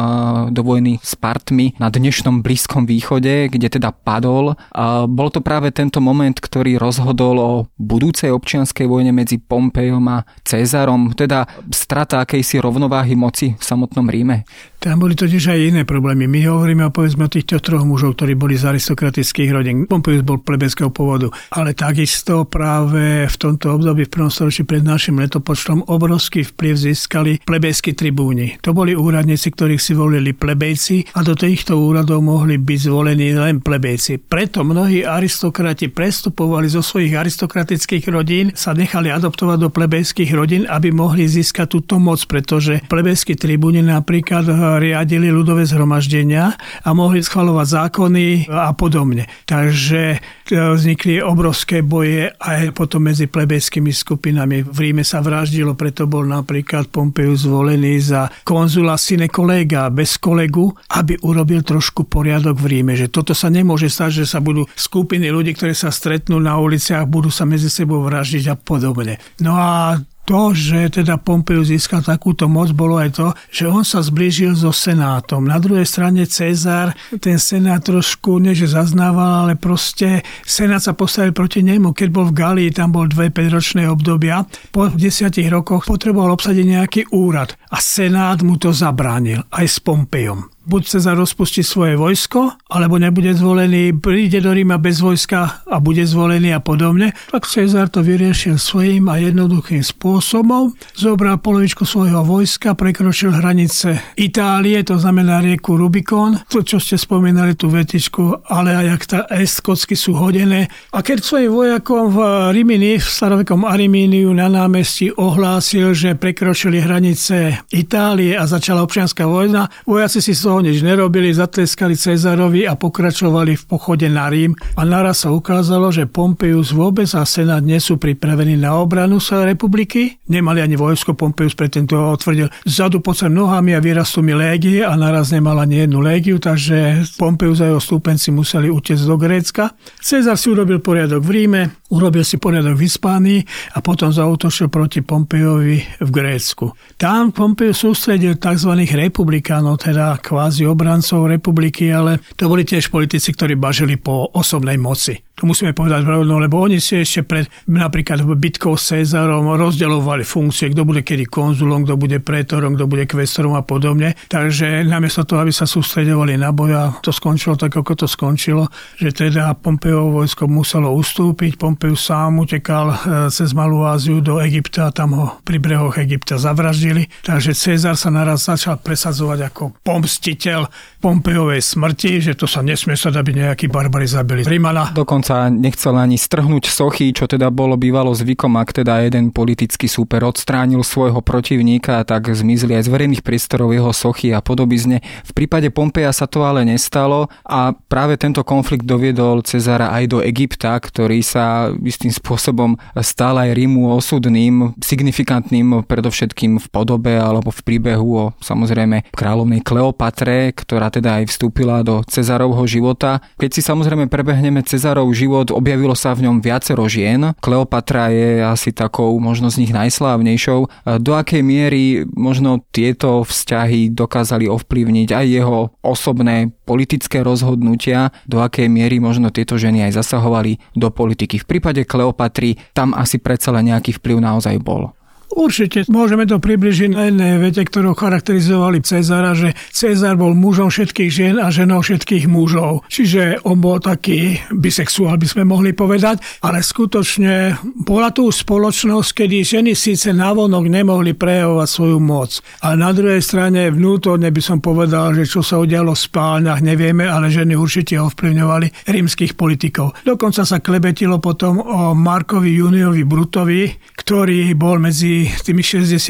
do 0.50 0.62
vojny 0.64 0.98
s 1.02 1.14
Partmi 1.18 1.76
na 1.76 1.88
dnešnom 1.92 2.40
Blízkom 2.40 2.86
východe, 2.88 3.48
kde 3.52 3.68
teda 3.68 3.92
padol. 3.92 4.56
A 4.72 5.04
bol 5.04 5.28
to 5.28 5.44
práve 5.44 5.70
tento 5.74 6.00
moment, 6.00 6.36
ktorý 6.36 6.76
rozhodol 6.80 7.36
o 7.40 7.52
budúcej 7.76 8.30
občianskej 8.32 8.88
vojne 8.88 9.12
medzi 9.12 9.40
Pompejom 9.40 10.04
a 10.08 10.24
Cezarom, 10.44 11.12
teda 11.12 11.46
strata 11.70 12.22
akejsi 12.24 12.60
rovnováhy 12.60 13.16
moci 13.16 13.56
v 13.56 13.62
samotnom 13.62 14.06
Ríme. 14.08 14.46
Tam 14.84 15.00
boli 15.00 15.16
totiž 15.16 15.48
aj 15.48 15.60
iné 15.64 15.82
problémy. 15.88 16.28
My 16.28 16.44
hovoríme 16.44 16.92
povedzme 16.92 17.24
o 17.24 17.32
týchto 17.32 17.56
troch 17.56 17.88
mužov, 17.88 18.20
ktorí 18.20 18.36
boli 18.36 18.52
z 18.60 18.68
aristokratických 18.68 19.48
rodín. 19.48 19.88
Pompeius 19.88 20.20
bol 20.20 20.44
plebeského 20.44 20.92
pôvodu, 20.92 21.32
ale 21.56 21.72
takisto 21.72 22.44
práve 22.44 23.24
v 23.24 23.36
tomto 23.40 23.80
období 23.80 24.04
v 24.04 24.12
prvom 24.12 24.28
storočí 24.28 24.68
pred 24.68 24.84
našim 24.84 25.16
letopočtom 25.16 25.88
obrovský 25.88 26.44
vplyv 26.44 26.74
získali 26.76 27.32
plebejskí 27.48 27.96
tribúni. 27.96 28.60
To 28.60 28.76
boli 28.76 28.92
úradníci, 28.92 29.56
ktorých 29.56 29.80
si 29.80 29.96
volili 29.96 30.36
plebejci 30.36 31.16
a 31.16 31.24
do 31.24 31.32
týchto 31.32 31.80
úradov 31.80 32.20
mohli 32.20 32.60
byť 32.60 32.80
zvolení 32.84 33.32
len 33.40 33.64
plebejci. 33.64 34.20
Preto 34.20 34.68
mnohí 34.68 35.00
aristokrati 35.00 35.88
prestupovali 35.88 36.68
zo 36.68 36.84
svojich 36.84 37.16
aristokratických 37.16 38.04
rodín, 38.12 38.52
sa 38.52 38.76
nechali 38.76 39.08
adoptovať 39.08 39.64
do 39.64 39.72
plebejských 39.72 40.28
rodín, 40.36 40.68
aby 40.68 40.92
mohli 40.92 41.24
získať 41.24 41.72
túto 41.72 41.96
moc, 41.96 42.20
pretože 42.28 42.84
plebejskí 42.84 43.32
tribúni 43.40 43.80
napríklad 43.80 44.73
riadili 44.78 45.30
ľudové 45.30 45.66
zhromaždenia 45.66 46.54
a 46.82 46.90
mohli 46.94 47.20
schvalovať 47.20 47.66
zákony 47.66 48.26
a 48.50 48.70
podobne. 48.72 49.26
Takže 49.46 50.02
e, 50.14 50.18
vznikli 50.50 51.20
obrovské 51.20 51.80
boje 51.84 52.30
aj 52.30 52.74
potom 52.76 53.08
medzi 53.08 53.26
plebejskými 53.26 53.90
skupinami. 53.90 54.64
V 54.64 54.78
Ríme 54.78 55.02
sa 55.02 55.20
vraždilo, 55.24 55.74
preto 55.74 56.06
bol 56.06 56.24
napríklad 56.24 56.88
Pompeius 56.88 57.44
zvolený 57.44 58.00
za 58.00 58.28
konzula 58.42 58.96
sine 58.96 59.28
kolega, 59.28 59.92
bez 59.92 60.16
kolegu, 60.18 60.72
aby 60.96 61.18
urobil 61.24 61.60
trošku 61.66 62.06
poriadok 62.06 62.56
v 62.60 62.78
Ríme. 62.78 62.92
Že 62.94 63.12
toto 63.12 63.32
sa 63.36 63.52
nemôže 63.52 63.90
stať, 63.90 64.24
že 64.24 64.26
sa 64.26 64.38
budú 64.40 64.64
skupiny 64.72 65.28
ľudí, 65.28 65.52
ktoré 65.56 65.76
sa 65.76 65.92
stretnú 65.92 66.40
na 66.40 66.56
uliciach, 66.56 67.04
budú 67.08 67.28
sa 67.28 67.44
medzi 67.44 67.68
sebou 67.68 68.00
vraždiť 68.04 68.44
a 68.50 68.56
podobne. 68.56 69.20
No 69.42 69.58
a 69.58 69.98
to, 70.24 70.56
že 70.56 71.00
teda 71.00 71.20
Pompeu 71.20 71.60
získal 71.60 72.00
takúto 72.00 72.48
moc, 72.48 72.72
bolo 72.72 72.96
aj 72.96 73.10
to, 73.12 73.28
že 73.52 73.68
on 73.68 73.84
sa 73.84 74.00
zblížil 74.00 74.56
so 74.56 74.72
Senátom. 74.72 75.44
Na 75.44 75.60
druhej 75.60 75.84
strane 75.84 76.24
Cezar 76.24 76.96
ten 77.20 77.36
Senát 77.36 77.84
trošku, 77.84 78.40
nie 78.40 78.56
zaznával, 78.56 79.44
ale 79.46 79.54
proste 79.60 80.24
Senát 80.42 80.80
sa 80.80 80.96
postavil 80.96 81.36
proti 81.36 81.60
nemu. 81.60 81.92
Keď 81.92 82.08
bol 82.08 82.32
v 82.32 82.36
Galii, 82.36 82.70
tam 82.72 82.96
bol 82.96 83.04
dve 83.04 83.28
5 83.28 83.54
ročné 83.54 83.82
obdobia. 83.84 84.48
Po 84.72 84.88
desiatich 84.88 85.52
rokoch 85.52 85.84
potreboval 85.84 86.32
obsadiť 86.32 86.66
nejaký 86.66 87.00
úrad 87.12 87.52
a 87.68 87.78
Senát 87.84 88.40
mu 88.40 88.56
to 88.56 88.72
zabránil, 88.72 89.44
aj 89.52 89.66
s 89.68 89.78
Pompejom 89.84 90.53
buď 90.64 90.82
Cezar 90.96 91.16
rozpustí 91.16 91.60
svoje 91.60 91.94
vojsko, 91.96 92.56
alebo 92.72 92.96
nebude 92.96 93.36
zvolený, 93.36 93.96
príde 94.00 94.40
do 94.40 94.50
Ríma 94.50 94.80
bez 94.80 95.04
vojska 95.04 95.64
a 95.68 95.76
bude 95.78 96.02
zvolený 96.08 96.56
a 96.56 96.60
podobne, 96.64 97.12
tak 97.30 97.44
Cezar 97.44 97.92
to 97.92 98.00
vyriešil 98.00 98.56
svojím 98.56 99.12
a 99.12 99.20
jednoduchým 99.20 99.84
spôsobom. 99.84 100.72
Zobral 100.96 101.38
polovičku 101.38 101.84
svojho 101.84 102.24
vojska, 102.24 102.72
prekročil 102.72 103.36
hranice 103.36 104.16
Itálie, 104.16 104.80
to 104.82 104.96
znamená 104.96 105.44
rieku 105.44 105.76
Rubikon, 105.76 106.40
to 106.48 106.64
čo 106.64 106.80
ste 106.80 106.96
spomínali 106.96 107.54
tú 107.54 107.68
vetičku, 107.68 108.48
ale 108.48 108.72
aj 108.72 108.86
ak 108.88 109.02
tá 109.04 109.20
S 109.28 109.60
kocky 109.60 109.94
sú 109.94 110.16
hodené. 110.16 110.66
A 110.96 111.04
keď 111.04 111.20
svojim 111.20 111.52
vojakom 111.52 112.08
v 112.08 112.18
Rimini, 112.56 112.96
v 112.96 113.04
starovekom 113.04 113.68
Arimíniu 113.68 114.32
na 114.32 114.48
námestí 114.48 115.12
ohlásil, 115.12 115.92
že 115.92 116.16
prekročili 116.16 116.80
hranice 116.80 117.62
Itálie 117.68 118.32
a 118.34 118.48
začala 118.48 118.80
občianská 118.82 119.28
vojna, 119.28 119.68
vojaci 119.84 120.24
si 120.24 120.32
z 120.32 120.53
toho 120.54 120.70
nič 120.70 120.86
nerobili, 120.86 121.34
zatleskali 121.34 121.98
Cezarovi 121.98 122.62
a 122.62 122.78
pokračovali 122.78 123.58
v 123.58 123.64
pochode 123.66 124.06
na 124.06 124.30
Rím. 124.30 124.54
A 124.78 124.86
naraz 124.86 125.26
sa 125.26 125.34
ukázalo, 125.34 125.90
že 125.90 126.06
Pompeius 126.06 126.70
vôbec 126.70 127.10
a 127.18 127.26
Senát 127.26 127.58
nie 127.58 127.82
sú 127.82 127.98
pripravení 127.98 128.54
na 128.54 128.78
obranu 128.78 129.18
sa 129.18 129.42
republiky. 129.42 130.22
Nemali 130.30 130.62
ani 130.62 130.78
vojsko, 130.78 131.18
Pompeius 131.18 131.58
pre 131.58 131.66
tento 131.66 131.98
otvrdil 131.98 132.54
zadu 132.62 133.02
po 133.02 133.18
nohami 133.26 133.74
a 133.74 133.82
vyrastú 133.82 134.22
mi 134.22 134.30
légie 134.30 134.86
a 134.86 134.94
naraz 134.94 135.34
nemala 135.34 135.66
ani 135.66 135.90
jednu 135.90 135.98
légiu, 135.98 136.38
takže 136.38 137.02
Pompeius 137.18 137.58
a 137.58 137.74
jeho 137.74 137.82
stúpenci 137.82 138.30
museli 138.30 138.70
utiecť 138.70 139.10
do 139.10 139.18
Grécka. 139.18 139.74
Cezar 139.98 140.38
si 140.38 140.54
urobil 140.54 140.78
poriadok 140.78 141.18
v 141.18 141.30
Ríme, 141.34 141.82
urobil 141.94 142.26
si 142.26 142.42
poriadok 142.42 142.74
v 142.74 142.84
Hispánii 142.90 143.40
a 143.74 143.78
potom 143.78 144.10
zautočil 144.10 144.66
proti 144.66 145.06
Pompejovi 145.06 146.02
v 146.02 146.10
Grécku. 146.10 146.74
Tam 146.98 147.30
Pompeo 147.30 147.70
sústredil 147.70 148.42
tzv. 148.42 148.74
republikánov, 148.74 149.86
teda 149.86 150.18
kvázi 150.18 150.66
obrancov 150.66 151.30
republiky, 151.30 151.94
ale 151.94 152.18
to 152.34 152.50
boli 152.50 152.66
tiež 152.66 152.90
politici, 152.90 153.30
ktorí 153.30 153.54
bažili 153.54 153.94
po 153.94 154.26
osobnej 154.34 154.74
moci. 154.74 155.14
To 155.34 155.50
musíme 155.50 155.74
povedať 155.74 156.06
pravdu, 156.06 156.30
lebo 156.38 156.62
oni 156.62 156.78
si 156.78 157.02
ešte 157.02 157.26
pred 157.26 157.50
napríklad 157.66 158.22
bitkou 158.22 158.78
s 158.78 158.94
Cezarom 158.94 159.50
rozdeľovali 159.58 160.22
funkcie, 160.22 160.70
kto 160.70 160.86
bude 160.86 161.02
kedy 161.02 161.26
konzulom, 161.26 161.82
kto 161.82 161.98
bude 161.98 162.22
pretorom, 162.22 162.78
kto 162.78 162.86
bude 162.86 163.10
kvestorom 163.10 163.58
a 163.58 163.66
podobne. 163.66 164.14
Takže 164.30 164.86
namiesto 164.86 165.26
toho, 165.26 165.42
aby 165.42 165.50
sa 165.50 165.66
sústredovali 165.66 166.38
na 166.38 166.54
boja, 166.54 166.94
to 167.02 167.10
skončilo 167.10 167.58
tak, 167.58 167.74
ako 167.74 167.98
to 167.98 168.06
skončilo, 168.06 168.70
že 168.94 169.10
teda 169.10 169.58
Pompejovo 169.58 170.22
vojsko 170.22 170.46
muselo 170.46 170.94
ustúpiť. 170.94 171.58
Pompejus 171.58 172.14
sám 172.14 172.38
utekal 172.38 172.94
e, 172.94 172.96
cez 173.34 173.50
Malú 173.58 173.82
Áziu 173.82 174.22
do 174.22 174.38
Egypta 174.38 174.86
a 174.86 174.94
tam 174.94 175.18
ho 175.18 175.26
pri 175.42 175.58
brehoch 175.58 175.98
Egypta 175.98 176.38
zavraždili. 176.38 177.10
Takže 177.26 177.58
Cezar 177.58 177.98
sa 177.98 178.14
naraz 178.14 178.46
začal 178.46 178.78
presadzovať 178.78 179.50
ako 179.50 179.62
pomstiteľ 179.82 180.70
Pompejovej 181.02 181.58
smrti, 181.58 182.22
že 182.22 182.38
to 182.38 182.46
sa 182.46 182.62
nesmie 182.62 182.94
sa, 182.94 183.10
aby 183.10 183.34
nejakí 183.34 183.66
barbari 183.66 184.06
zabili 184.06 184.46
Rimana. 184.46 184.94
Dokon 184.94 185.23
dokonca 185.24 185.48
nechcel 185.48 185.96
ani 185.96 186.20
strhnúť 186.20 186.68
sochy, 186.68 187.16
čo 187.16 187.24
teda 187.24 187.48
bolo 187.48 187.80
bývalo 187.80 188.12
zvykom, 188.12 188.60
ak 188.60 188.84
teda 188.84 189.08
jeden 189.08 189.32
politický 189.32 189.88
súper 189.88 190.20
odstránil 190.20 190.84
svojho 190.84 191.24
protivníka, 191.24 192.04
tak 192.04 192.28
zmizli 192.28 192.76
aj 192.76 192.84
z 192.84 192.92
verejných 192.92 193.24
priestorov 193.24 193.72
jeho 193.72 193.88
sochy 193.96 194.36
a 194.36 194.44
podobizne. 194.44 195.00
V 195.24 195.32
prípade 195.32 195.72
Pompeja 195.72 196.12
sa 196.12 196.28
to 196.28 196.44
ale 196.44 196.68
nestalo 196.68 197.32
a 197.40 197.72
práve 197.72 198.20
tento 198.20 198.44
konflikt 198.44 198.84
doviedol 198.84 199.40
Cezara 199.40 199.96
aj 199.96 200.04
do 200.12 200.18
Egypta, 200.20 200.76
ktorý 200.76 201.24
sa 201.24 201.72
istým 201.72 202.12
spôsobom 202.12 202.76
stal 203.00 203.40
aj 203.40 203.56
Rímu 203.56 203.96
osudným, 203.96 204.76
signifikantným 204.84 205.88
predovšetkým 205.88 206.60
v 206.60 206.66
podobe 206.68 207.16
alebo 207.16 207.48
v 207.48 207.64
príbehu 207.64 208.08
o 208.12 208.24
samozrejme 208.44 209.08
kráľovnej 209.16 209.64
Kleopatre, 209.64 210.52
ktorá 210.52 210.92
teda 210.92 211.24
aj 211.24 211.32
vstúpila 211.32 211.80
do 211.80 212.04
Cezarovho 212.04 212.68
života. 212.68 213.24
Keď 213.40 213.50
si 213.56 213.60
samozrejme 213.64 214.12
prebehneme 214.12 214.60
Cezarov 214.60 215.13
život, 215.14 215.54
objavilo 215.54 215.94
sa 215.94 216.12
v 216.12 216.26
ňom 216.28 216.42
viacero 216.42 216.84
žien. 216.90 217.32
Kleopatra 217.38 218.10
je 218.10 218.42
asi 218.42 218.74
takou 218.74 219.16
možno 219.22 219.48
z 219.48 219.64
nich 219.64 219.72
najslávnejšou. 219.72 220.90
Do 221.00 221.12
akej 221.14 221.40
miery 221.40 222.02
možno 222.12 222.66
tieto 222.74 223.22
vzťahy 223.24 223.94
dokázali 223.94 224.50
ovplyvniť 224.50 225.08
aj 225.14 225.26
jeho 225.30 225.58
osobné 225.80 226.50
politické 226.66 227.22
rozhodnutia, 227.22 228.10
do 228.26 228.42
akej 228.42 228.66
miery 228.66 228.98
možno 228.98 229.30
tieto 229.30 229.54
ženy 229.54 229.86
aj 229.86 230.02
zasahovali 230.02 230.58
do 230.74 230.90
politiky. 230.90 231.38
V 231.40 231.46
prípade 231.46 231.86
Kleopatry 231.86 232.58
tam 232.74 232.92
asi 232.92 233.22
predsa 233.22 233.54
len 233.54 233.70
nejaký 233.70 233.96
vplyv 234.02 234.18
naozaj 234.18 234.58
bol. 234.58 234.90
Určite 235.34 235.90
môžeme 235.90 236.30
to 236.30 236.38
približiť 236.38 236.94
na 236.94 237.10
jednej 237.10 237.42
vete, 237.42 237.66
ktorú 237.66 237.98
charakterizovali 237.98 238.86
Cezara, 238.86 239.34
že 239.34 239.50
Cezar 239.74 240.14
bol 240.14 240.30
mužom 240.30 240.70
všetkých 240.70 241.10
žien 241.10 241.36
a 241.42 241.50
ženou 241.50 241.82
všetkých 241.82 242.30
mužov. 242.30 242.86
Čiže 242.86 243.42
on 243.42 243.58
bol 243.58 243.82
taký 243.82 244.38
bisexuál, 244.54 245.18
by 245.18 245.26
sme 245.26 245.42
mohli 245.42 245.74
povedať, 245.74 246.22
ale 246.46 246.62
skutočne 246.62 247.58
bola 247.82 248.14
tu 248.14 248.30
spoločnosť, 248.30 249.10
kedy 249.10 249.36
ženy 249.42 249.72
síce 249.74 250.14
navonok 250.14 250.70
nemohli 250.70 251.18
prejavovať 251.18 251.68
svoju 251.68 251.98
moc. 251.98 252.38
A 252.62 252.78
na 252.78 252.94
druhej 252.94 253.18
strane 253.18 253.74
vnútorne 253.74 254.30
by 254.30 254.42
som 254.42 254.62
povedal, 254.62 255.18
že 255.18 255.26
čo 255.26 255.42
sa 255.42 255.58
udialo 255.58 255.98
v 255.98 256.04
spálniach, 256.06 256.62
nevieme, 256.62 257.10
ale 257.10 257.26
ženy 257.26 257.58
určite 257.58 257.98
ovplyvňovali 257.98 258.86
rímskych 258.86 259.34
politikov. 259.34 259.98
Dokonca 260.06 260.46
sa 260.46 260.62
klebetilo 260.62 261.18
potom 261.18 261.58
o 261.58 261.90
Markovi 261.98 262.54
Juniovi 262.54 263.02
Brutovi, 263.02 263.66
ktorý 263.98 264.54
bol 264.54 264.78
medzi 264.78 265.23
tými 265.30 265.62
60 265.64 266.00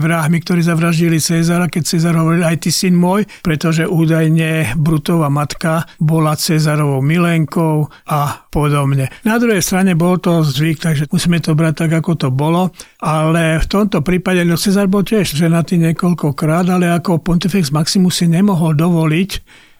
vrahmi, 0.00 0.38
ktorí 0.42 0.60
zavraždili 0.62 1.18
Cezara, 1.20 1.70
keď 1.70 1.82
Cezar 1.84 2.14
hovoril 2.18 2.46
aj 2.46 2.66
ty 2.66 2.70
syn 2.70 2.94
môj, 2.96 3.26
pretože 3.40 3.84
údajne 3.84 4.76
Brutová 4.78 5.28
matka 5.28 5.86
bola 5.98 6.38
Cezarovou 6.38 7.02
milenkou 7.04 7.88
a 8.08 8.46
podobne. 8.48 9.10
Na 9.26 9.36
druhej 9.36 9.60
strane 9.60 9.98
bol 9.98 10.22
to 10.22 10.46
zvyk, 10.46 10.80
takže 10.80 11.10
musíme 11.10 11.42
to 11.42 11.52
brať 11.58 11.86
tak, 11.86 11.92
ako 12.00 12.12
to 12.14 12.28
bolo, 12.30 12.70
ale 13.02 13.58
v 13.58 13.66
tomto 13.66 14.00
prípade, 14.00 14.46
no 14.46 14.54
Cezar 14.58 14.86
bol 14.86 15.02
tiež 15.02 15.34
ženatý 15.34 15.78
niekoľkokrát, 15.80 16.70
ale 16.70 16.90
ako 16.90 17.20
Pontifex 17.20 17.74
Maximus 17.74 18.22
si 18.22 18.26
nemohol 18.30 18.78
dovoliť 18.78 19.30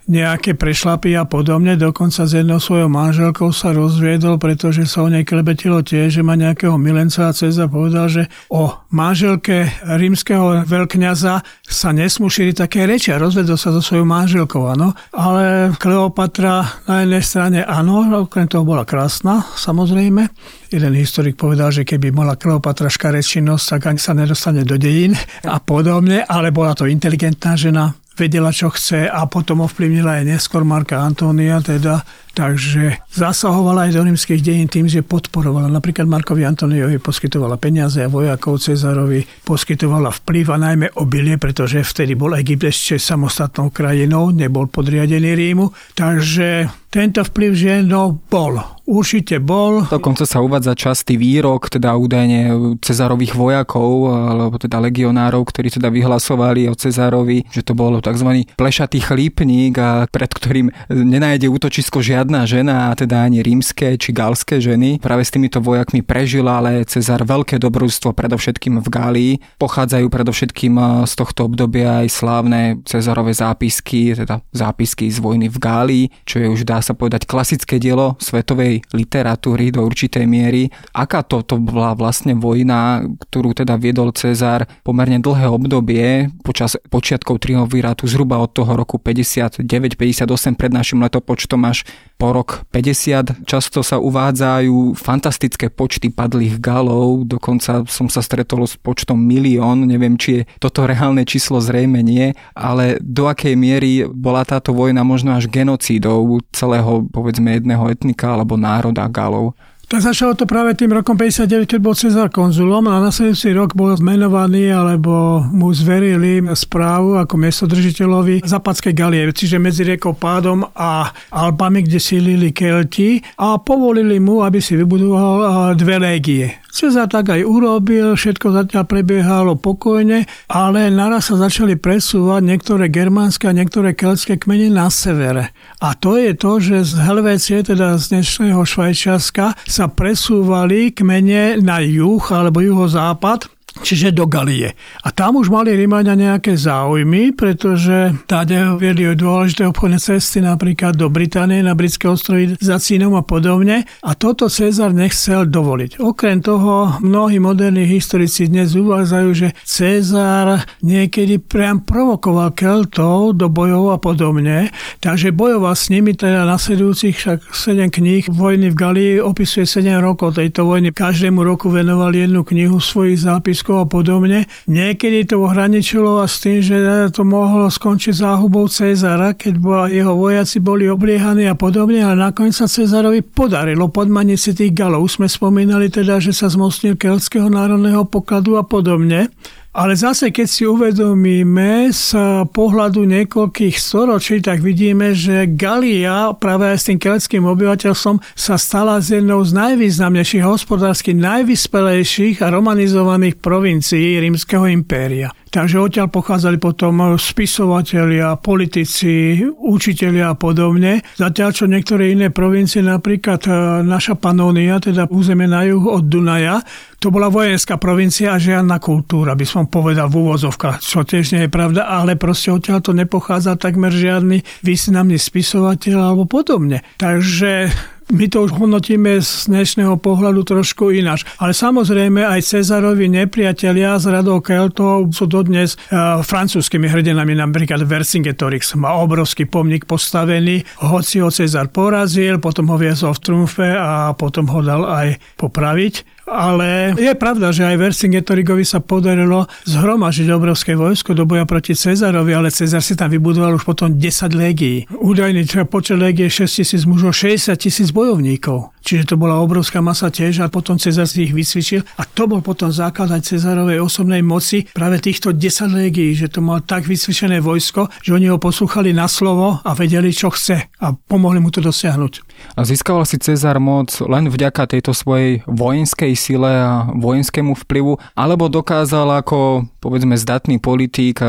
nejaké 0.04 0.52
prešlapy 0.52 1.16
a 1.16 1.24
podobne. 1.24 1.80
Dokonca 1.80 2.28
s 2.28 2.32
jednou 2.36 2.60
svojou 2.60 2.92
manželkou 2.92 3.50
sa 3.56 3.72
rozviedol, 3.72 4.36
pretože 4.36 4.84
sa 4.84 5.04
o 5.04 5.08
nej 5.08 5.24
klebetilo 5.24 5.80
tiež, 5.80 6.20
že 6.20 6.22
má 6.26 6.36
nejakého 6.36 6.76
milenca 6.76 7.28
a 7.28 7.36
Cezar 7.36 7.72
povedal, 7.72 8.12
že 8.12 8.22
o 8.52 8.68
manželke 8.92 9.72
rímskeho 9.84 10.68
veľkňaza 10.68 11.34
sa 11.64 11.88
nesmú 11.96 12.28
šíriť 12.28 12.68
také 12.68 12.84
reči 12.84 13.16
a 13.16 13.20
rozvedol 13.20 13.56
sa 13.56 13.72
so 13.72 13.80
svojou 13.80 14.04
manželkou, 14.04 14.68
áno. 14.68 14.92
Ale 15.16 15.72
Kleopatra 15.80 16.84
na 16.84 17.04
jednej 17.04 17.24
strane 17.24 17.58
áno, 17.64 18.04
okrem 18.28 18.46
toho 18.46 18.62
bola 18.62 18.84
krásna, 18.84 19.40
samozrejme. 19.56 20.28
Jeden 20.74 20.92
historik 20.98 21.38
povedal, 21.38 21.70
že 21.70 21.86
keby 21.86 22.10
bola 22.10 22.34
Kleopatra 22.36 22.90
škarečinnosť, 22.90 23.64
tak 23.78 23.82
ani 23.94 24.00
sa 24.02 24.12
nedostane 24.12 24.66
do 24.66 24.74
dejín 24.74 25.14
a 25.46 25.62
podobne, 25.62 26.26
ale 26.26 26.50
bola 26.50 26.74
to 26.74 26.90
inteligentná 26.90 27.54
žena, 27.54 27.94
vedela, 28.14 28.54
čo 28.54 28.70
chce 28.70 29.10
a 29.10 29.26
potom 29.26 29.62
ovplyvnila 29.66 30.22
aj 30.22 30.24
neskôr 30.26 30.62
Marka 30.62 31.02
Antónia, 31.02 31.58
teda 31.62 32.02
Takže 32.34 32.98
zasahovala 33.14 33.86
aj 33.86 33.94
do 33.94 34.02
rímskych 34.10 34.42
dejín 34.42 34.66
tým, 34.66 34.90
že 34.90 35.06
podporovala. 35.06 35.70
Napríklad 35.70 36.10
Markovi 36.10 36.42
Antoniovi 36.42 36.98
poskytovala 36.98 37.62
peniaze 37.62 38.02
a 38.02 38.10
vojakov 38.10 38.58
Cezarovi 38.58 39.22
poskytovala 39.46 40.10
vplyv 40.10 40.46
a 40.50 40.58
najmä 40.58 40.86
obilie, 40.98 41.38
pretože 41.38 41.86
vtedy 41.86 42.18
bol 42.18 42.34
Egypt 42.34 42.74
ešte 42.74 42.98
samostatnou 42.98 43.70
krajinou, 43.70 44.34
nebol 44.34 44.66
podriadený 44.66 45.30
Rímu. 45.30 45.70
Takže 45.94 46.66
tento 46.90 47.22
vplyv 47.22 47.50
žien 47.54 47.86
no, 47.86 48.18
bol. 48.26 48.73
Určite 48.84 49.40
bol. 49.40 49.88
Dokonca 49.88 50.28
sa 50.28 50.44
uvádza 50.44 50.76
častý 50.76 51.16
výrok, 51.16 51.72
teda 51.72 51.96
údajne 51.96 52.76
Cezarových 52.84 53.32
vojakov, 53.32 54.12
alebo 54.12 54.60
teda 54.60 54.76
legionárov, 54.76 55.40
ktorí 55.40 55.72
teda 55.72 55.88
vyhlasovali 55.88 56.68
o 56.68 56.76
Cezarovi, 56.76 57.48
že 57.48 57.64
to 57.64 57.72
bol 57.72 57.96
tzv. 58.04 58.44
plešatý 58.60 59.00
chlípnik, 59.00 59.80
a 59.80 60.04
pred 60.04 60.28
ktorým 60.28 60.68
nenájde 60.92 61.48
útočisko 61.48 62.04
žiadna 62.04 62.44
žena, 62.44 62.92
teda 62.92 63.24
ani 63.24 63.40
rímske 63.40 63.96
či 63.96 64.12
galské 64.12 64.60
ženy. 64.60 65.00
Práve 65.00 65.24
s 65.24 65.32
týmito 65.32 65.64
vojakmi 65.64 66.04
prežila, 66.04 66.60
ale 66.60 66.84
Cezar 66.84 67.24
veľké 67.24 67.56
dobrústvo 67.56 68.12
predovšetkým 68.12 68.84
v 68.84 68.88
Gálii. 68.92 69.32
Pochádzajú 69.56 70.12
predovšetkým 70.12 70.74
eh, 70.76 70.86
z 71.08 71.12
tohto 71.16 71.48
obdobia 71.48 72.04
aj 72.04 72.08
slávne 72.12 72.60
Cezarové 72.84 73.32
zápisky, 73.32 74.12
teda 74.12 74.44
zápisky 74.52 75.08
z 75.08 75.24
vojny 75.24 75.48
v 75.48 75.56
Gálii, 75.56 76.04
čo 76.28 76.44
je 76.44 76.52
už 76.52 76.68
dá 76.68 76.84
sa 76.84 76.92
povedať 76.92 77.24
klasické 77.24 77.80
dielo 77.80 78.20
svetovej 78.20 78.73
literatúry 78.96 79.70
do 79.70 79.84
určitej 79.84 80.24
miery. 80.24 80.72
Aká 80.96 81.20
to, 81.22 81.44
to 81.44 81.60
bola 81.60 81.92
vlastne 81.92 82.32
vojna, 82.34 83.04
ktorú 83.28 83.52
teda 83.52 83.76
viedol 83.76 84.10
Cezar 84.16 84.64
pomerne 84.82 85.20
dlhé 85.20 85.46
obdobie 85.50 86.32
počas 86.40 86.80
počiatkov 86.88 87.44
triumvirátu 87.44 88.08
zhruba 88.08 88.40
od 88.40 88.50
toho 88.56 88.72
roku 88.74 88.96
59-58 88.96 90.56
pred 90.56 90.72
našim 90.72 90.98
letopočtom 91.04 91.60
až 91.68 91.84
po 92.24 92.32
rok 92.32 92.64
50. 92.72 93.44
Často 93.44 93.84
sa 93.84 94.00
uvádzajú 94.00 94.96
fantastické 94.96 95.68
počty 95.68 96.08
padlých 96.08 96.56
galov, 96.56 97.28
dokonca 97.28 97.84
som 97.84 98.08
sa 98.08 98.24
stretol 98.24 98.64
s 98.64 98.80
počtom 98.80 99.20
milión, 99.20 99.84
neviem, 99.84 100.16
či 100.16 100.40
je 100.40 100.42
toto 100.56 100.88
reálne 100.88 101.28
číslo 101.28 101.60
zrejme 101.60 102.00
nie, 102.00 102.32
ale 102.56 102.96
do 103.04 103.28
akej 103.28 103.52
miery 103.60 104.08
bola 104.08 104.40
táto 104.48 104.72
vojna 104.72 105.04
možno 105.04 105.36
až 105.36 105.52
genocídou 105.52 106.40
celého, 106.48 107.04
povedzme, 107.12 107.60
jedného 107.60 107.92
etnika 107.92 108.32
alebo 108.32 108.56
národa 108.56 109.04
galov. 109.12 109.52
Tak 109.94 110.10
začalo 110.10 110.34
to 110.34 110.42
práve 110.42 110.74
tým 110.74 110.90
rokom 110.90 111.14
59, 111.14 111.70
keď 111.70 111.78
bol 111.78 111.94
Cezar 111.94 112.26
konzulom 112.26 112.82
a 112.90 112.98
nasledujúci 112.98 113.54
rok 113.54 113.78
bol 113.78 113.94
zmenovaný 113.94 114.74
alebo 114.74 115.38
mu 115.46 115.70
zverili 115.70 116.42
správu 116.50 117.14
ako 117.22 117.38
miestodržiteľovi 117.38 118.42
Zapadskej 118.42 118.90
Galie, 118.90 119.30
čiže 119.30 119.62
medzi 119.62 119.86
riekou 119.86 120.18
Pádom 120.18 120.66
a 120.74 121.14
Alpami, 121.30 121.86
kde 121.86 122.02
sílili 122.02 122.50
Kelti 122.50 123.22
a 123.38 123.54
povolili 123.62 124.18
mu, 124.18 124.42
aby 124.42 124.58
si 124.58 124.74
vybudoval 124.74 125.78
dve 125.78 126.02
légie 126.02 126.63
Cezar 126.74 127.06
tak 127.06 127.30
aj 127.30 127.46
urobil, 127.46 128.18
všetko 128.18 128.50
zatiaľ 128.50 128.82
prebiehalo 128.90 129.54
pokojne, 129.54 130.26
ale 130.50 130.90
naraz 130.90 131.30
sa 131.30 131.38
začali 131.38 131.78
presúvať 131.78 132.42
niektoré 132.42 132.90
germánske 132.90 133.46
a 133.46 133.54
niektoré 133.54 133.94
keltské 133.94 134.42
kmene 134.42 134.74
na 134.74 134.90
severe. 134.90 135.54
A 135.78 135.94
to 135.94 136.18
je 136.18 136.34
to, 136.34 136.58
že 136.58 136.90
z 136.90 136.92
Helvécie, 136.98 137.62
teda 137.62 137.94
z 137.94 138.18
dnešného 138.18 138.66
Švajčiarska, 138.66 139.54
sa 139.54 139.86
presúvali 139.86 140.90
kmene 140.90 141.62
na 141.62 141.78
juh 141.78 142.26
alebo 142.34 142.58
juhozápad 142.58 143.53
čiže 143.82 144.14
do 144.14 144.30
Galie. 144.30 144.76
A 145.02 145.10
tam 145.10 145.42
už 145.42 145.50
mali 145.50 145.74
Rímania 145.74 146.14
nejaké 146.14 146.54
záujmy, 146.54 147.34
pretože 147.34 148.14
táde 148.30 148.54
viedli 148.78 149.10
dôležité 149.14 149.66
obchodné 149.66 149.98
cesty 149.98 150.38
napríklad 150.38 150.94
do 150.94 151.10
Británie, 151.10 151.64
na 151.64 151.74
britské 151.74 152.06
ostrovy 152.06 152.54
za 152.62 152.78
Cínom 152.78 153.18
a 153.18 153.26
podobne. 153.26 153.88
A 154.06 154.14
toto 154.14 154.46
Cezar 154.46 154.94
nechcel 154.94 155.50
dovoliť. 155.50 155.98
Okrem 155.98 156.38
toho, 156.38 157.02
mnohí 157.02 157.42
moderní 157.42 157.88
historici 157.88 158.46
dnes 158.46 158.78
uvádzajú, 158.78 159.28
že 159.34 159.48
Cezar 159.66 160.62
niekedy 160.84 161.42
priam 161.42 161.82
provokoval 161.82 162.54
Keltov 162.54 163.34
do 163.34 163.50
bojov 163.50 163.96
a 163.96 163.98
podobne, 163.98 164.70
takže 165.02 165.34
bojoval 165.34 165.74
s 165.74 165.90
nimi 165.90 166.14
teda 166.14 166.46
nasledujúcich 166.46 167.16
však 167.16 167.38
7 167.50 167.88
kníh 167.88 168.28
vojny 168.28 168.70
v 168.70 168.76
Galii 168.76 169.14
opisuje 169.24 169.64
7 169.64 169.98
rokov 169.98 170.36
tejto 170.36 170.68
vojny. 170.68 170.92
Každému 170.92 171.40
roku 171.40 171.72
venoval 171.72 172.12
jednu 172.12 172.44
knihu 172.44 172.76
svojich 172.78 173.24
zápiskov 173.24 173.63
Rusko 173.64 173.80
a 173.80 173.86
podobne. 173.88 174.44
Niekedy 174.68 175.24
to 175.24 175.40
ohraničilo 175.40 176.20
a 176.20 176.28
s 176.28 176.44
tým, 176.44 176.60
že 176.60 177.08
to 177.08 177.24
mohlo 177.24 177.72
skončiť 177.72 178.12
záhubou 178.12 178.68
Cezara, 178.68 179.32
keď 179.32 179.88
jeho 179.88 180.12
vojaci 180.12 180.60
boli 180.60 180.84
obliehaní 180.84 181.48
a 181.48 181.56
podobne, 181.56 182.04
ale 182.04 182.28
nakoniec 182.28 182.52
sa 182.52 182.68
Cezarovi 182.68 183.24
podarilo 183.24 183.88
podmaniť 183.88 184.36
si 184.36 184.52
tých 184.52 184.76
Galov. 184.76 185.08
Sme 185.08 185.32
spomínali 185.32 185.88
teda, 185.88 186.20
že 186.20 186.36
sa 186.36 186.52
zmocnil 186.52 187.00
Keltského 187.00 187.48
národného 187.48 188.04
pokladu 188.04 188.60
a 188.60 188.68
podobne. 188.68 189.32
Ale 189.74 189.98
zase, 189.98 190.30
keď 190.30 190.46
si 190.46 190.62
uvedomíme 190.70 191.90
z 191.90 192.14
pohľadu 192.46 193.10
niekoľkých 193.10 193.74
storočí, 193.74 194.38
tak 194.38 194.62
vidíme, 194.62 195.18
že 195.18 195.50
Galia 195.50 196.30
práve 196.38 196.70
aj 196.70 196.78
s 196.78 196.86
tým 196.86 197.02
keľským 197.02 197.42
obyvateľstvom 197.42 198.22
sa 198.38 198.54
stala 198.54 199.02
z 199.02 199.18
jednou 199.18 199.42
z 199.42 199.50
najvýznamnejších 199.50 200.46
hospodársky 200.46 201.10
najvyspelejších 201.18 202.38
a 202.46 202.54
romanizovaných 202.54 203.42
provincií 203.42 204.22
Rímskeho 204.22 204.70
impéria. 204.70 205.34
Takže 205.54 205.78
odtiaľ 205.78 206.10
pochádzali 206.10 206.58
potom 206.58 207.14
spisovatelia, 207.14 208.34
politici, 208.42 209.38
učitelia 209.46 210.34
a 210.34 210.38
podobne. 210.38 210.98
Zatiaľ, 211.14 211.50
čo 211.54 211.70
niektoré 211.70 212.10
iné 212.10 212.34
provincie, 212.34 212.82
napríklad 212.82 213.46
e, 213.46 213.50
naša 213.86 214.18
Panónia, 214.18 214.82
teda 214.82 215.06
územie 215.06 215.46
na 215.46 215.62
juh 215.62 215.86
od 215.86 216.10
Dunaja, 216.10 216.58
to 216.98 217.14
bola 217.14 217.30
vojenská 217.30 217.78
provincia 217.78 218.34
a 218.34 218.42
žiadna 218.42 218.82
kultúra, 218.82 219.38
by 219.38 219.46
som 219.46 219.70
povedal 219.70 220.10
v 220.10 220.26
úvozovkách, 220.26 220.82
čo 220.82 221.06
tiež 221.06 221.38
nie 221.38 221.46
je 221.46 221.54
pravda, 221.54 221.86
ale 221.86 222.18
proste 222.18 222.50
odtiaľ 222.50 222.82
to 222.82 222.90
nepochádza 222.90 223.54
takmer 223.54 223.94
žiadny 223.94 224.42
významný 224.66 225.22
spisovateľ 225.22 225.96
alebo 226.02 226.26
podobne. 226.26 226.82
Takže 226.98 227.70
my 228.12 228.26
to 228.28 228.44
už 228.44 228.52
hodnotíme 228.52 229.16
z 229.24 229.48
dnešného 229.48 229.96
pohľadu 229.96 230.44
trošku 230.44 230.92
ináč. 230.92 231.24
Ale 231.40 231.56
samozrejme 231.56 232.20
aj 232.20 232.44
Cezarovi 232.44 233.08
nepriatelia 233.08 233.96
z 233.96 234.12
radou 234.12 234.44
Keltov 234.44 235.08
sú 235.16 235.24
dodnes 235.24 235.80
uh, 235.88 236.20
francúzskými 236.20 236.84
hrdinami, 236.90 237.32
napríklad 237.32 237.80
Vercingetorix 237.88 238.76
má 238.76 238.92
obrovský 239.00 239.48
pomník 239.48 239.88
postavený, 239.88 240.68
hoci 240.84 241.24
ho 241.24 241.32
Cezar 241.32 241.72
porazil, 241.72 242.36
potom 242.36 242.68
ho 242.72 242.76
viezol 242.76 243.16
v 243.16 243.22
trumfe 243.24 243.68
a 243.72 244.12
potom 244.12 244.52
ho 244.52 244.60
dal 244.60 244.84
aj 244.84 245.08
popraviť. 245.40 246.13
Ale 246.24 246.96
je 246.96 247.12
pravda, 247.14 247.52
že 247.52 247.68
aj 247.68 247.76
Vercingetorigovi 247.76 248.64
sa 248.64 248.80
podarilo 248.80 249.44
zhromažiť 249.68 250.28
obrovské 250.32 250.72
vojsko 250.72 251.12
do 251.12 251.28
boja 251.28 251.44
proti 251.44 251.76
Cezarovi, 251.76 252.32
ale 252.32 252.48
Cezar 252.50 252.80
si 252.80 252.96
tam 252.96 253.12
vybudoval 253.12 253.60
už 253.60 253.64
potom 253.68 253.94
10 253.94 254.32
légií. 254.32 254.88
Údajný 254.90 255.44
počet 255.68 256.00
légie 256.00 256.26
6 256.32 256.48
tisíc 256.48 256.82
mužov, 256.88 257.14
60 257.14 257.54
tisíc 257.60 257.88
bojovníkov. 257.92 258.73
Čiže 258.84 259.10
to 259.10 259.16
bola 259.16 259.40
obrovská 259.40 259.80
masa 259.80 260.12
tiež 260.12 260.44
a 260.44 260.52
potom 260.52 260.76
Cezar 260.76 261.08
si 261.08 261.24
ich 261.24 261.32
vysvičil 261.32 261.80
a 261.96 262.04
to 262.04 262.28
bol 262.28 262.44
potom 262.44 262.68
základ 262.68 263.08
aj 263.16 263.32
Cezarovej 263.32 263.80
osobnej 263.80 264.20
moci 264.20 264.68
práve 264.76 265.00
týchto 265.00 265.32
10 265.32 265.72
légií, 265.72 266.12
že 266.12 266.28
to 266.28 266.44
mal 266.44 266.60
tak 266.60 266.84
vysvičené 266.84 267.40
vojsko, 267.40 267.88
že 268.04 268.12
oni 268.12 268.28
ho 268.28 268.36
poslúchali 268.36 268.92
na 268.92 269.08
slovo 269.08 269.64
a 269.64 269.70
vedeli, 269.72 270.12
čo 270.12 270.28
chce 270.28 270.68
a 270.68 270.86
pomohli 270.92 271.40
mu 271.40 271.48
to 271.48 271.64
dosiahnuť. 271.64 272.12
A 272.54 272.68
získaval 272.68 273.08
si 273.08 273.16
Cezar 273.16 273.56
moc 273.56 273.88
len 274.04 274.28
vďaka 274.28 274.68
tejto 274.68 274.92
svojej 274.92 275.40
vojenskej 275.48 276.12
sile 276.12 276.52
a 276.52 276.92
vojenskému 276.92 277.56
vplyvu, 277.64 277.96
alebo 278.12 278.52
dokázal 278.52 279.24
ako 279.24 279.64
povedzme 279.80 280.16
zdatný 280.16 280.60
politik 280.60 281.24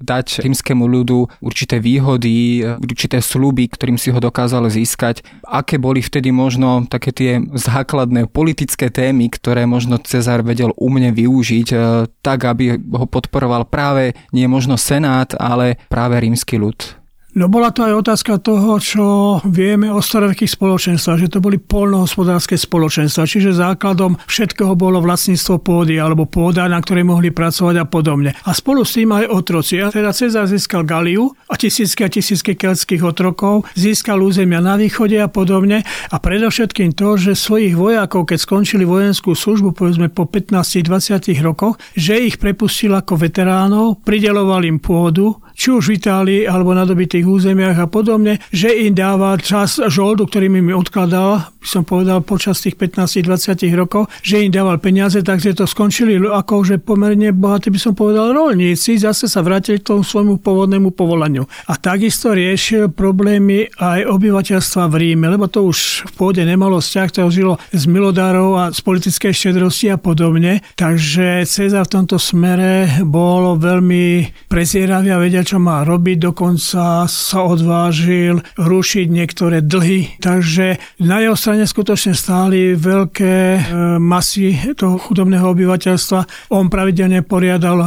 dať 0.00 0.44
rímskému 0.44 0.84
ľudu 0.84 1.28
určité 1.44 1.80
výhody, 1.80 2.64
určité 2.80 3.20
sluby, 3.20 3.68
ktorým 3.68 3.96
si 4.00 4.12
ho 4.12 4.20
dokázal 4.20 4.68
získať. 4.68 5.24
Aké 5.44 5.76
boli 5.80 6.00
vtedy 6.00 6.32
možno 6.32 6.88
také 6.98 7.14
tie 7.14 7.32
základné 7.54 8.26
politické 8.26 8.90
témy, 8.90 9.30
ktoré 9.30 9.70
možno 9.70 10.02
Cezar 10.02 10.42
vedel 10.42 10.74
umne 10.74 11.14
využiť 11.14 11.68
e, 11.70 11.76
tak, 12.20 12.42
aby 12.42 12.74
ho 12.74 13.06
podporoval 13.06 13.70
práve 13.70 14.18
nie 14.34 14.50
možno 14.50 14.74
Senát, 14.74 15.30
ale 15.38 15.78
práve 15.86 16.18
rímsky 16.18 16.58
ľud. 16.58 16.97
No 17.36 17.44
bola 17.52 17.68
to 17.68 17.84
aj 17.84 18.08
otázka 18.08 18.40
toho, 18.40 18.80
čo 18.80 19.04
vieme 19.44 19.92
o 19.92 20.00
starovekých 20.00 20.48
spoločenstvách, 20.48 21.20
že 21.20 21.28
to 21.28 21.44
boli 21.44 21.60
polnohospodárske 21.60 22.56
spoločenstva, 22.56 23.28
čiže 23.28 23.52
základom 23.52 24.16
všetkého 24.24 24.72
bolo 24.72 25.04
vlastníctvo 25.04 25.60
pôdy 25.60 26.00
alebo 26.00 26.24
pôda, 26.24 26.64
na 26.72 26.80
ktorej 26.80 27.04
mohli 27.04 27.28
pracovať 27.28 27.76
a 27.78 27.84
podobne. 27.84 28.32
A 28.32 28.56
spolu 28.56 28.80
s 28.80 28.96
tým 28.96 29.12
aj 29.12 29.28
otroci. 29.28 29.76
A 29.76 29.92
teda 29.92 30.16
Cezar 30.16 30.48
získal 30.48 30.88
Galiu 30.88 31.28
a 31.52 31.54
tisícky 31.60 32.00
a 32.00 32.08
tisícky 32.08 32.56
keltských 32.56 33.04
otrokov, 33.04 33.68
získal 33.76 34.24
územia 34.24 34.64
na 34.64 34.80
východe 34.80 35.20
a 35.20 35.28
podobne. 35.28 35.84
A 36.08 36.16
predovšetkým 36.16 36.96
to, 36.96 37.20
že 37.20 37.36
svojich 37.36 37.76
vojakov, 37.76 38.24
keď 38.24 38.40
skončili 38.40 38.88
vojenskú 38.88 39.36
službu, 39.36 39.76
povedzme 39.76 40.08
po 40.08 40.24
15-20 40.24 41.44
rokoch, 41.44 41.76
že 41.92 42.24
ich 42.24 42.40
prepustil 42.40 42.96
ako 42.96 43.20
veteránov, 43.20 44.00
prideloval 44.00 44.64
im 44.64 44.80
pôdu, 44.80 45.36
či 45.58 45.74
už 45.74 45.90
v 45.90 45.98
Itálii 45.98 46.42
alebo 46.46 46.70
na 46.70 46.86
dobitých 46.86 47.26
územiach 47.26 47.74
a 47.82 47.90
podobne, 47.90 48.38
že 48.54 48.70
im 48.70 48.94
dáva 48.94 49.34
čas 49.42 49.82
žoldu, 49.90 50.30
ktorým 50.30 50.62
im 50.62 50.78
odkladal, 50.78 51.50
by 51.58 51.66
som 51.66 51.82
povedal, 51.82 52.22
počas 52.22 52.62
tých 52.62 52.78
15-20 52.78 53.74
rokov, 53.74 54.06
že 54.22 54.46
im 54.46 54.54
dával 54.54 54.78
peniaze, 54.78 55.18
takže 55.18 55.58
to 55.58 55.66
skončili 55.66 56.14
akože 56.22 56.78
pomerne 56.78 57.34
bohatí, 57.34 57.74
by 57.74 57.80
som 57.82 57.98
povedal, 57.98 58.30
rolníci, 58.30 59.02
zase 59.02 59.26
sa 59.26 59.42
vrátili 59.42 59.82
k 59.82 59.90
tomu 59.90 60.06
svojmu 60.06 60.38
pôvodnému 60.38 60.94
povolaniu. 60.94 61.42
A 61.66 61.74
takisto 61.74 62.30
riešil 62.30 62.94
problémy 62.94 63.66
aj 63.82 64.06
obyvateľstva 64.06 64.86
v 64.86 64.94
Ríme, 64.94 65.26
lebo 65.26 65.50
to 65.50 65.66
už 65.66 66.06
v 66.06 66.12
pôde 66.14 66.42
nemalo 66.46 66.78
vzťah, 66.78 67.08
to 67.10 67.26
žilo 67.34 67.58
z 67.74 67.82
milodárov 67.90 68.50
a 68.54 68.64
z 68.70 68.78
politickej 68.84 69.32
štedrosti 69.34 69.90
a 69.90 69.98
podobne. 69.98 70.62
Takže 70.78 71.42
Cezar 71.48 71.90
v 71.90 71.94
tomto 71.98 72.22
smere 72.22 73.02
bol 73.02 73.58
veľmi 73.58 74.30
prezieravý 74.46 75.10
a 75.10 75.18
vedel, 75.18 75.47
čo 75.48 75.56
má 75.56 75.80
robiť, 75.80 76.28
dokonca 76.28 77.08
sa 77.08 77.40
odvážil 77.40 78.44
rušiť 78.60 79.06
niektoré 79.08 79.64
dlhy. 79.64 80.20
Takže 80.20 80.76
na 81.00 81.24
jeho 81.24 81.32
strane 81.32 81.64
skutočne 81.64 82.12
stáli 82.12 82.76
veľké 82.76 83.36
e, 83.56 83.60
masy 83.96 84.76
toho 84.76 85.00
chudobného 85.00 85.48
obyvateľstva. 85.48 86.52
On 86.52 86.68
pravidelne 86.68 87.24
poriadal 87.24 87.80
e, 87.80 87.86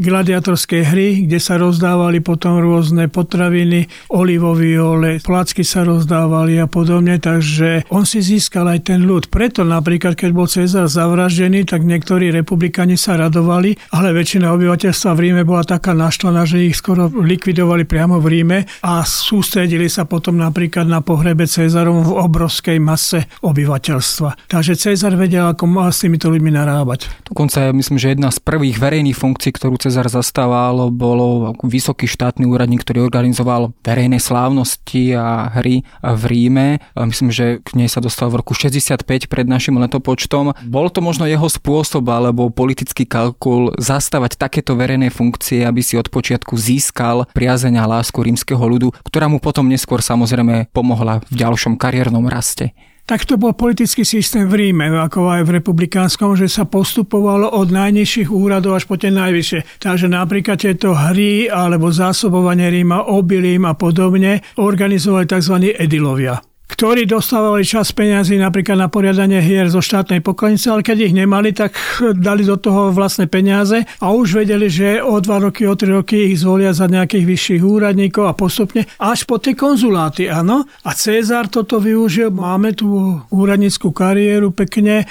gladiatorské 0.00 0.88
hry, 0.88 1.28
kde 1.28 1.36
sa 1.36 1.60
rozdávali 1.60 2.24
potom 2.24 2.56
rôzne 2.56 3.12
potraviny, 3.12 3.84
olivový 4.16 4.80
olej, 4.80 5.20
placky 5.20 5.60
sa 5.60 5.84
rozdávali 5.84 6.56
a 6.56 6.64
podobne, 6.64 7.20
takže 7.20 7.84
on 7.92 8.08
si 8.08 8.24
získal 8.24 8.72
aj 8.72 8.88
ten 8.88 9.04
ľud. 9.04 9.28
Preto 9.28 9.68
napríklad, 9.68 10.16
keď 10.16 10.30
bol 10.32 10.48
Cezar 10.48 10.88
zavraždený, 10.88 11.68
tak 11.68 11.84
niektorí 11.84 12.32
republikani 12.32 12.96
sa 12.96 13.20
radovali, 13.20 13.76
ale 13.92 14.16
väčšina 14.16 14.48
obyvateľstva 14.48 15.10
v 15.12 15.22
Ríme 15.28 15.42
bola 15.44 15.66
taká 15.66 15.92
naštvaná, 15.92 16.48
že 16.48 16.69
ich 16.69 16.69
skoro 16.72 17.10
likvidovali 17.10 17.84
priamo 17.84 18.22
v 18.22 18.26
Ríme 18.30 18.58
a 18.86 19.02
sústredili 19.02 19.90
sa 19.90 20.06
potom 20.06 20.38
napríklad 20.38 20.86
na 20.86 21.02
pohrebe 21.02 21.44
Cezarom 21.46 22.02
v 22.06 22.16
obrovskej 22.22 22.78
mase 22.78 23.26
obyvateľstva. 23.42 24.50
Takže 24.50 24.78
Cezar 24.78 25.14
vedel, 25.18 25.44
ako 25.50 25.66
mal 25.66 25.90
s 25.90 26.02
týmito 26.02 26.30
ľuďmi 26.30 26.52
narábať. 26.54 27.10
Dokonca 27.26 27.74
myslím, 27.74 27.98
že 27.98 28.14
jedna 28.14 28.30
z 28.30 28.38
prvých 28.42 28.78
verejných 28.78 29.16
funkcií, 29.18 29.54
ktorú 29.54 29.76
Cezar 29.80 30.06
zastával, 30.06 30.92
bolo 30.94 31.56
vysoký 31.66 32.06
štátny 32.06 32.46
úradník, 32.46 32.82
ktorý 32.86 33.06
organizoval 33.06 33.74
verejné 33.82 34.22
slávnosti 34.22 35.14
a 35.16 35.50
hry 35.56 35.82
v 36.02 36.22
Ríme. 36.28 36.78
Myslím, 36.94 37.32
že 37.32 37.58
k 37.64 37.78
nej 37.78 37.88
sa 37.88 38.04
dostal 38.04 38.30
v 38.30 38.44
roku 38.44 38.52
65 38.54 39.06
pred 39.26 39.46
našim 39.48 39.78
letopočtom. 39.80 40.54
Bol 40.68 40.86
to 40.92 41.00
možno 41.00 41.26
jeho 41.26 41.48
spôsob 41.48 42.06
alebo 42.10 42.52
politický 42.52 43.08
kalkul 43.08 43.72
zastávať 43.80 44.36
takéto 44.36 44.76
verejné 44.76 45.08
funkcie, 45.10 45.64
aby 45.64 45.80
si 45.80 45.96
od 45.96 46.06
počiatku 46.12 46.59
získal 46.60 47.24
priazeň 47.32 47.80
a 47.80 47.88
lásku 47.88 48.20
rímskeho 48.20 48.60
ľudu, 48.60 48.92
ktorá 49.08 49.26
mu 49.32 49.40
potom 49.40 49.64
neskôr 49.64 50.04
samozrejme 50.04 50.68
pomohla 50.70 51.24
v 51.32 51.34
ďalšom 51.40 51.80
kariérnom 51.80 52.28
raste. 52.28 52.76
tak 53.10 53.26
to 53.26 53.34
bol 53.34 53.50
politický 53.50 54.06
systém 54.06 54.46
v 54.46 54.70
Ríme, 54.70 54.86
ako 54.94 55.34
aj 55.34 55.42
v 55.42 55.58
republikánskom, 55.58 56.38
že 56.38 56.46
sa 56.46 56.62
postupovalo 56.62 57.50
od 57.50 57.74
najnižších 57.74 58.30
úradov 58.30 58.78
až 58.78 58.86
po 58.86 58.94
tie 58.94 59.10
najvyššie. 59.10 59.82
Takže 59.82 60.06
napríklad 60.06 60.62
tieto 60.62 60.94
hry 60.94 61.50
alebo 61.50 61.90
zásobovanie 61.90 62.70
Ríma 62.70 63.10
obilím 63.10 63.66
a 63.66 63.74
podobne 63.74 64.46
organizovali 64.62 65.26
tzv. 65.26 65.74
edilovia 65.74 66.38
ktorí 66.74 67.06
dostávali 67.06 67.66
čas 67.66 67.90
peniazy 67.90 68.38
napríklad 68.38 68.78
na 68.78 68.88
poriadanie 68.88 69.42
hier 69.42 69.66
zo 69.66 69.82
štátnej 69.82 70.22
pokladnice, 70.22 70.70
ale 70.70 70.86
keď 70.86 71.10
ich 71.10 71.14
nemali, 71.14 71.50
tak 71.50 71.74
dali 72.16 72.46
do 72.46 72.56
toho 72.56 72.94
vlastné 72.94 73.26
peniaze 73.26 73.82
a 73.98 74.06
už 74.14 74.44
vedeli, 74.44 74.70
že 74.70 75.02
o 75.02 75.18
dva 75.18 75.42
roky, 75.42 75.66
o 75.66 75.74
tri 75.74 75.90
roky 75.90 76.30
ich 76.30 76.40
zvolia 76.40 76.70
za 76.70 76.86
nejakých 76.86 77.24
vyšších 77.26 77.62
úradníkov 77.62 78.24
a 78.30 78.36
postupne 78.38 78.86
až 79.02 79.26
po 79.26 79.42
tie 79.42 79.58
konzuláty, 79.58 80.30
áno. 80.30 80.64
A 80.86 80.90
Cezar 80.94 81.50
toto 81.50 81.82
využil, 81.82 82.30
máme 82.30 82.76
tú 82.76 83.18
úradníckú 83.32 83.90
kariéru 83.90 84.54
pekne 84.54 85.04
e, 85.04 85.06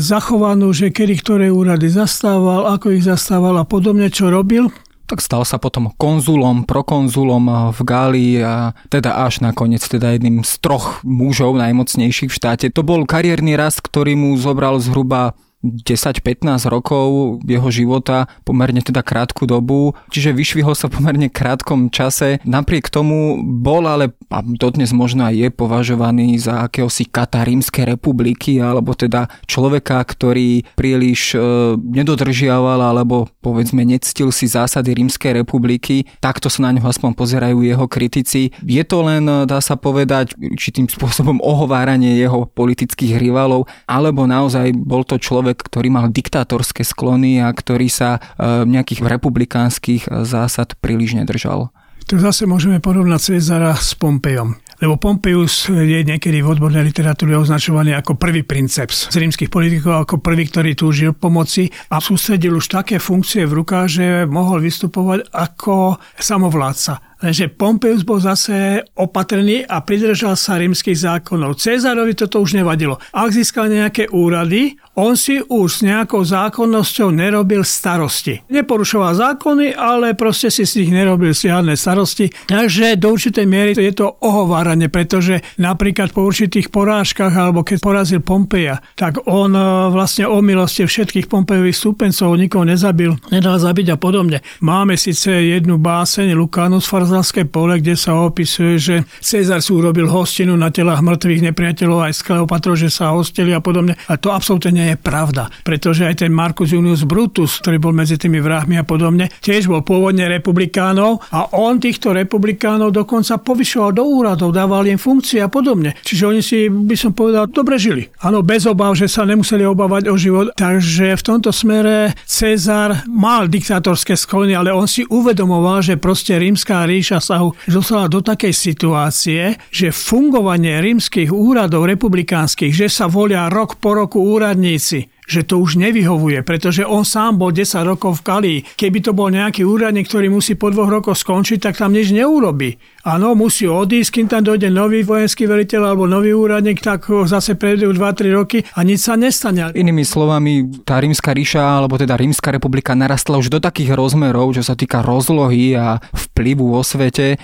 zachovanú, 0.00 0.72
že 0.72 0.94
kedy 0.94 1.14
ktoré 1.20 1.46
úrady 1.52 1.92
zastával, 1.92 2.70
ako 2.72 2.96
ich 2.96 3.04
zastával 3.04 3.58
a 3.60 3.64
podobne, 3.68 4.08
čo 4.08 4.32
robil 4.32 4.72
tak 5.06 5.22
stal 5.22 5.46
sa 5.46 5.56
potom 5.62 5.94
konzulom, 5.94 6.66
prokonzulom 6.66 7.70
v 7.72 7.80
Gálii 7.86 8.34
a 8.42 8.74
teda 8.90 9.22
až 9.22 9.40
nakoniec 9.40 9.82
teda 9.86 10.18
jedným 10.18 10.42
z 10.42 10.52
troch 10.58 11.00
mužov 11.06 11.54
najmocnejších 11.56 12.30
v 12.30 12.36
štáte. 12.36 12.66
To 12.74 12.82
bol 12.82 13.06
kariérny 13.06 13.54
rast, 13.54 13.80
ktorý 13.80 14.18
mu 14.18 14.34
zobral 14.36 14.82
zhruba 14.82 15.38
10-15 15.64 16.68
rokov 16.70 17.40
jeho 17.42 17.68
života, 17.74 18.30
pomerne 18.46 18.84
teda 18.84 19.02
krátku 19.02 19.48
dobu, 19.48 19.98
čiže 20.14 20.36
vyšvihol 20.36 20.78
sa 20.78 20.86
pomerne 20.86 21.26
krátkom 21.26 21.90
čase. 21.90 22.38
Napriek 22.46 22.92
tomu 22.92 23.40
bol 23.42 23.88
ale, 23.88 24.14
a 24.30 24.44
dodnes 24.44 24.94
možno 24.94 25.26
aj 25.26 25.34
je 25.34 25.48
považovaný 25.50 26.38
za 26.38 26.68
akéhosi 26.68 27.08
kata 27.08 27.42
Rímskej 27.42 27.98
republiky, 27.98 28.62
alebo 28.62 28.94
teda 28.94 29.26
človeka, 29.50 29.98
ktorý 30.06 30.62
príliš 30.78 31.34
e, 31.34 31.38
nedodržiaval, 31.76 32.78
alebo 32.78 33.26
povedzme 33.42 33.82
nectil 33.82 34.30
si 34.30 34.46
zásady 34.46 34.94
Rímskej 34.94 35.42
republiky. 35.42 36.06
Takto 36.22 36.46
sa 36.46 36.70
na 36.70 36.78
ňo 36.78 36.86
aspoň 36.86 37.16
pozerajú 37.16 37.64
jeho 37.66 37.86
kritici. 37.90 38.54
Je 38.62 38.82
to 38.86 39.02
len, 39.02 39.26
dá 39.48 39.58
sa 39.58 39.74
povedať, 39.74 40.36
určitým 40.38 40.86
spôsobom 40.94 41.42
ohováranie 41.42 42.14
jeho 42.20 42.46
politických 42.46 43.18
rivalov, 43.18 43.66
alebo 43.88 44.28
naozaj 44.28 44.70
bol 44.76 45.02
to 45.02 45.18
človek, 45.18 45.45
človek, 45.46 45.62
ktorý 45.70 45.88
mal 45.94 46.10
diktátorské 46.10 46.82
sklony 46.82 47.38
a 47.38 47.54
ktorý 47.54 47.86
sa 47.86 48.18
e, 48.18 48.66
nejakých 48.66 49.06
republikánskych 49.06 50.10
zásad 50.26 50.74
príliš 50.82 51.14
nedržal. 51.14 51.70
Tu 52.10 52.18
zase 52.18 52.50
môžeme 52.50 52.82
porovnať 52.82 53.38
Cezara 53.38 53.78
s 53.78 53.94
Pompejom. 53.94 54.58
Lebo 54.82 54.98
Pompeius 54.98 55.70
je 55.70 56.02
niekedy 56.02 56.42
v 56.42 56.50
odbornej 56.50 56.82
literatúre 56.82 57.38
označovaný 57.38 57.94
ako 57.94 58.18
prvý 58.18 58.42
princeps 58.42 59.06
z 59.08 59.22
rímskych 59.22 59.48
politikov, 59.48 60.02
ako 60.02 60.18
prvý, 60.18 60.50
ktorý 60.50 60.74
túžil 60.74 61.14
pomoci 61.14 61.70
a 61.90 62.02
sústredil 62.02 62.58
už 62.58 62.66
také 62.66 62.98
funkcie 62.98 63.46
v 63.46 63.62
rukách, 63.62 63.86
že 63.86 64.06
mohol 64.26 64.58
vystupovať 64.62 65.30
ako 65.30 66.02
samovládca. 66.18 67.15
Lenže 67.16 67.48
Pompeius 67.48 68.04
bol 68.04 68.20
zase 68.20 68.84
opatrný 68.92 69.64
a 69.64 69.80
pridržal 69.80 70.36
sa 70.36 70.60
rímskych 70.60 71.00
zákonov. 71.00 71.56
Cezarovi 71.56 72.12
toto 72.12 72.44
už 72.44 72.60
nevadilo. 72.60 73.00
Ak 73.16 73.32
získal 73.32 73.72
nejaké 73.72 74.12
úrady, 74.12 74.76
on 75.00 75.16
si 75.16 75.40
už 75.40 75.68
s 75.68 75.84
nejakou 75.84 76.24
zákonnosťou 76.24 77.12
nerobil 77.12 77.64
starosti. 77.64 78.44
Neporušoval 78.48 79.12
zákony, 79.16 79.76
ale 79.76 80.12
proste 80.12 80.52
si 80.52 80.68
z 80.68 80.84
nich 80.84 80.92
nerobil 80.92 81.32
žiadne 81.32 81.76
starosti. 81.76 82.32
Takže 82.48 83.00
do 83.00 83.12
určitej 83.12 83.44
miery 83.48 83.72
je 83.76 83.92
to 83.92 84.08
ohováranie, 84.20 84.88
pretože 84.88 85.40
napríklad 85.60 86.12
po 86.12 86.24
určitých 86.24 86.72
porážkach 86.72 87.32
alebo 87.32 87.64
keď 87.64 87.78
porazil 87.80 88.20
Pompeja, 88.24 88.80
tak 88.96 89.24
on 89.28 89.52
e, 89.52 89.92
vlastne 89.92 90.24
o 90.28 90.40
milosti 90.40 90.88
všetkých 90.88 91.28
Pompejových 91.28 91.76
stúpencov 91.76 92.36
nikoho 92.36 92.64
nezabil, 92.64 93.12
nedal 93.28 93.60
zabiť 93.60 93.92
a 93.92 94.00
podobne. 94.00 94.40
Máme 94.64 94.96
síce 94.96 95.28
jednu 95.28 95.76
báseň 95.76 96.32
Lucanus 96.32 96.88
Barzalské 97.06 97.46
pole, 97.46 97.78
kde 97.78 97.94
sa 97.94 98.18
opisuje, 98.18 98.82
že 98.82 98.94
Cezar 99.22 99.62
si 99.62 99.70
urobil 99.70 100.10
hostinu 100.10 100.58
na 100.58 100.74
telách 100.74 101.06
mŕtvych 101.06 101.54
nepriateľov 101.54 102.10
aj 102.10 102.18
z 102.18 102.20
Kleopatro, 102.26 102.74
že 102.74 102.90
sa 102.90 103.14
hostili 103.14 103.54
a 103.54 103.62
podobne. 103.62 103.94
A 104.10 104.18
to 104.18 104.34
absolútne 104.34 104.74
nie 104.74 104.86
je 104.90 104.98
pravda, 104.98 105.46
pretože 105.62 106.02
aj 106.02 106.26
ten 106.26 106.34
Marcus 106.34 106.74
Junius 106.74 107.06
Brutus, 107.06 107.62
ktorý 107.62 107.78
bol 107.78 107.94
medzi 107.94 108.18
tými 108.18 108.42
vrahmi 108.42 108.74
a 108.74 108.82
podobne, 108.82 109.30
tiež 109.38 109.70
bol 109.70 109.86
pôvodne 109.86 110.26
republikánov 110.26 111.22
a 111.30 111.54
on 111.54 111.78
týchto 111.78 112.10
republikánov 112.10 112.90
dokonca 112.90 113.38
povyšoval 113.38 113.94
do 113.94 114.02
úradov, 114.02 114.50
dával 114.50 114.90
im 114.90 114.98
funkcie 114.98 115.38
a 115.38 115.46
podobne. 115.46 115.94
Čiže 116.02 116.26
oni 116.26 116.42
si, 116.42 116.66
by 116.66 116.98
som 116.98 117.14
povedal, 117.14 117.46
dobre 117.46 117.78
žili. 117.78 118.10
Áno, 118.26 118.42
bez 118.42 118.66
obav, 118.66 118.98
že 118.98 119.06
sa 119.06 119.22
nemuseli 119.22 119.62
obávať 119.62 120.10
o 120.10 120.18
život. 120.18 120.50
Takže 120.58 121.14
v 121.14 121.22
tomto 121.22 121.54
smere 121.54 122.18
Cezar 122.26 123.06
mal 123.06 123.46
diktátorské 123.46 124.18
sklony, 124.18 124.58
ale 124.58 124.74
on 124.74 124.90
si 124.90 125.06
uvedomoval, 125.06 125.86
že 125.86 126.02
proste 126.02 126.34
rímska 126.34 126.82
ríša 126.96 127.20
sa 127.20 127.44
dostala 127.68 128.08
do 128.08 128.24
takej 128.24 128.56
situácie, 128.56 129.60
že 129.68 129.92
fungovanie 129.92 130.80
rímskych 130.80 131.28
úradov 131.28 131.84
republikánskych, 131.84 132.72
že 132.72 132.88
sa 132.88 133.04
volia 133.12 133.52
rok 133.52 133.76
po 133.76 133.92
roku 133.92 134.24
úradníci, 134.24 135.15
že 135.26 135.42
to 135.42 135.58
už 135.58 135.76
nevyhovuje, 135.76 136.46
pretože 136.46 136.86
on 136.86 137.02
sám 137.02 137.36
bol 137.36 137.50
10 137.50 137.82
rokov 137.82 138.22
v 138.22 138.24
Kalii. 138.24 138.58
Keby 138.78 138.98
to 139.02 139.12
bol 139.12 139.26
nejaký 139.26 139.66
úradník, 139.66 140.06
ktorý 140.06 140.30
musí 140.30 140.54
po 140.54 140.70
dvoch 140.70 140.86
rokoch 140.86 141.18
skončiť, 141.18 141.58
tak 141.58 141.74
tam 141.82 141.90
nič 141.90 142.14
neurobi. 142.14 142.78
Áno, 143.06 143.34
musí 143.38 143.66
odísť, 143.66 144.10
kým 144.10 144.26
tam 144.26 144.42
dojde 144.42 144.70
nový 144.70 145.06
vojenský 145.06 145.46
veliteľ 145.46 145.94
alebo 145.94 146.10
nový 146.10 146.34
úradník, 146.34 146.82
tak 146.82 147.06
zase 147.26 147.54
prejdú 147.58 147.90
2-3 147.94 148.34
roky 148.34 148.62
a 148.74 148.82
nič 148.86 149.06
sa 149.06 149.18
nestane. 149.18 149.70
Inými 149.74 150.02
slovami, 150.06 150.82
tá 150.82 150.98
rímska 150.98 151.34
ríša, 151.34 151.82
alebo 151.82 151.98
teda 151.98 152.18
rímska 152.18 152.54
republika 152.54 152.94
narastla 152.94 153.38
už 153.38 153.50
do 153.50 153.58
takých 153.58 153.94
rozmerov, 153.94 154.54
čo 154.54 154.62
sa 154.62 154.78
týka 154.78 155.02
rozlohy 155.02 155.74
a 155.74 156.02
vplyvu 156.14 156.74
vo 156.74 156.82
svete, 156.82 157.38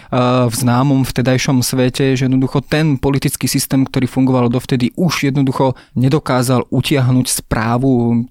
v 0.46 0.54
známom 0.54 1.02
vtedajšom 1.02 1.62
svete, 1.62 2.14
že 2.18 2.26
jednoducho 2.26 2.62
ten 2.62 2.98
politický 2.98 3.46
systém, 3.46 3.86
ktorý 3.86 4.10
fungoval 4.10 4.50
dovtedy, 4.50 4.90
už 4.98 5.30
jednoducho 5.30 5.78
nedokázal 5.94 6.66
utiahnuť 6.74 7.26
správu 7.42 7.71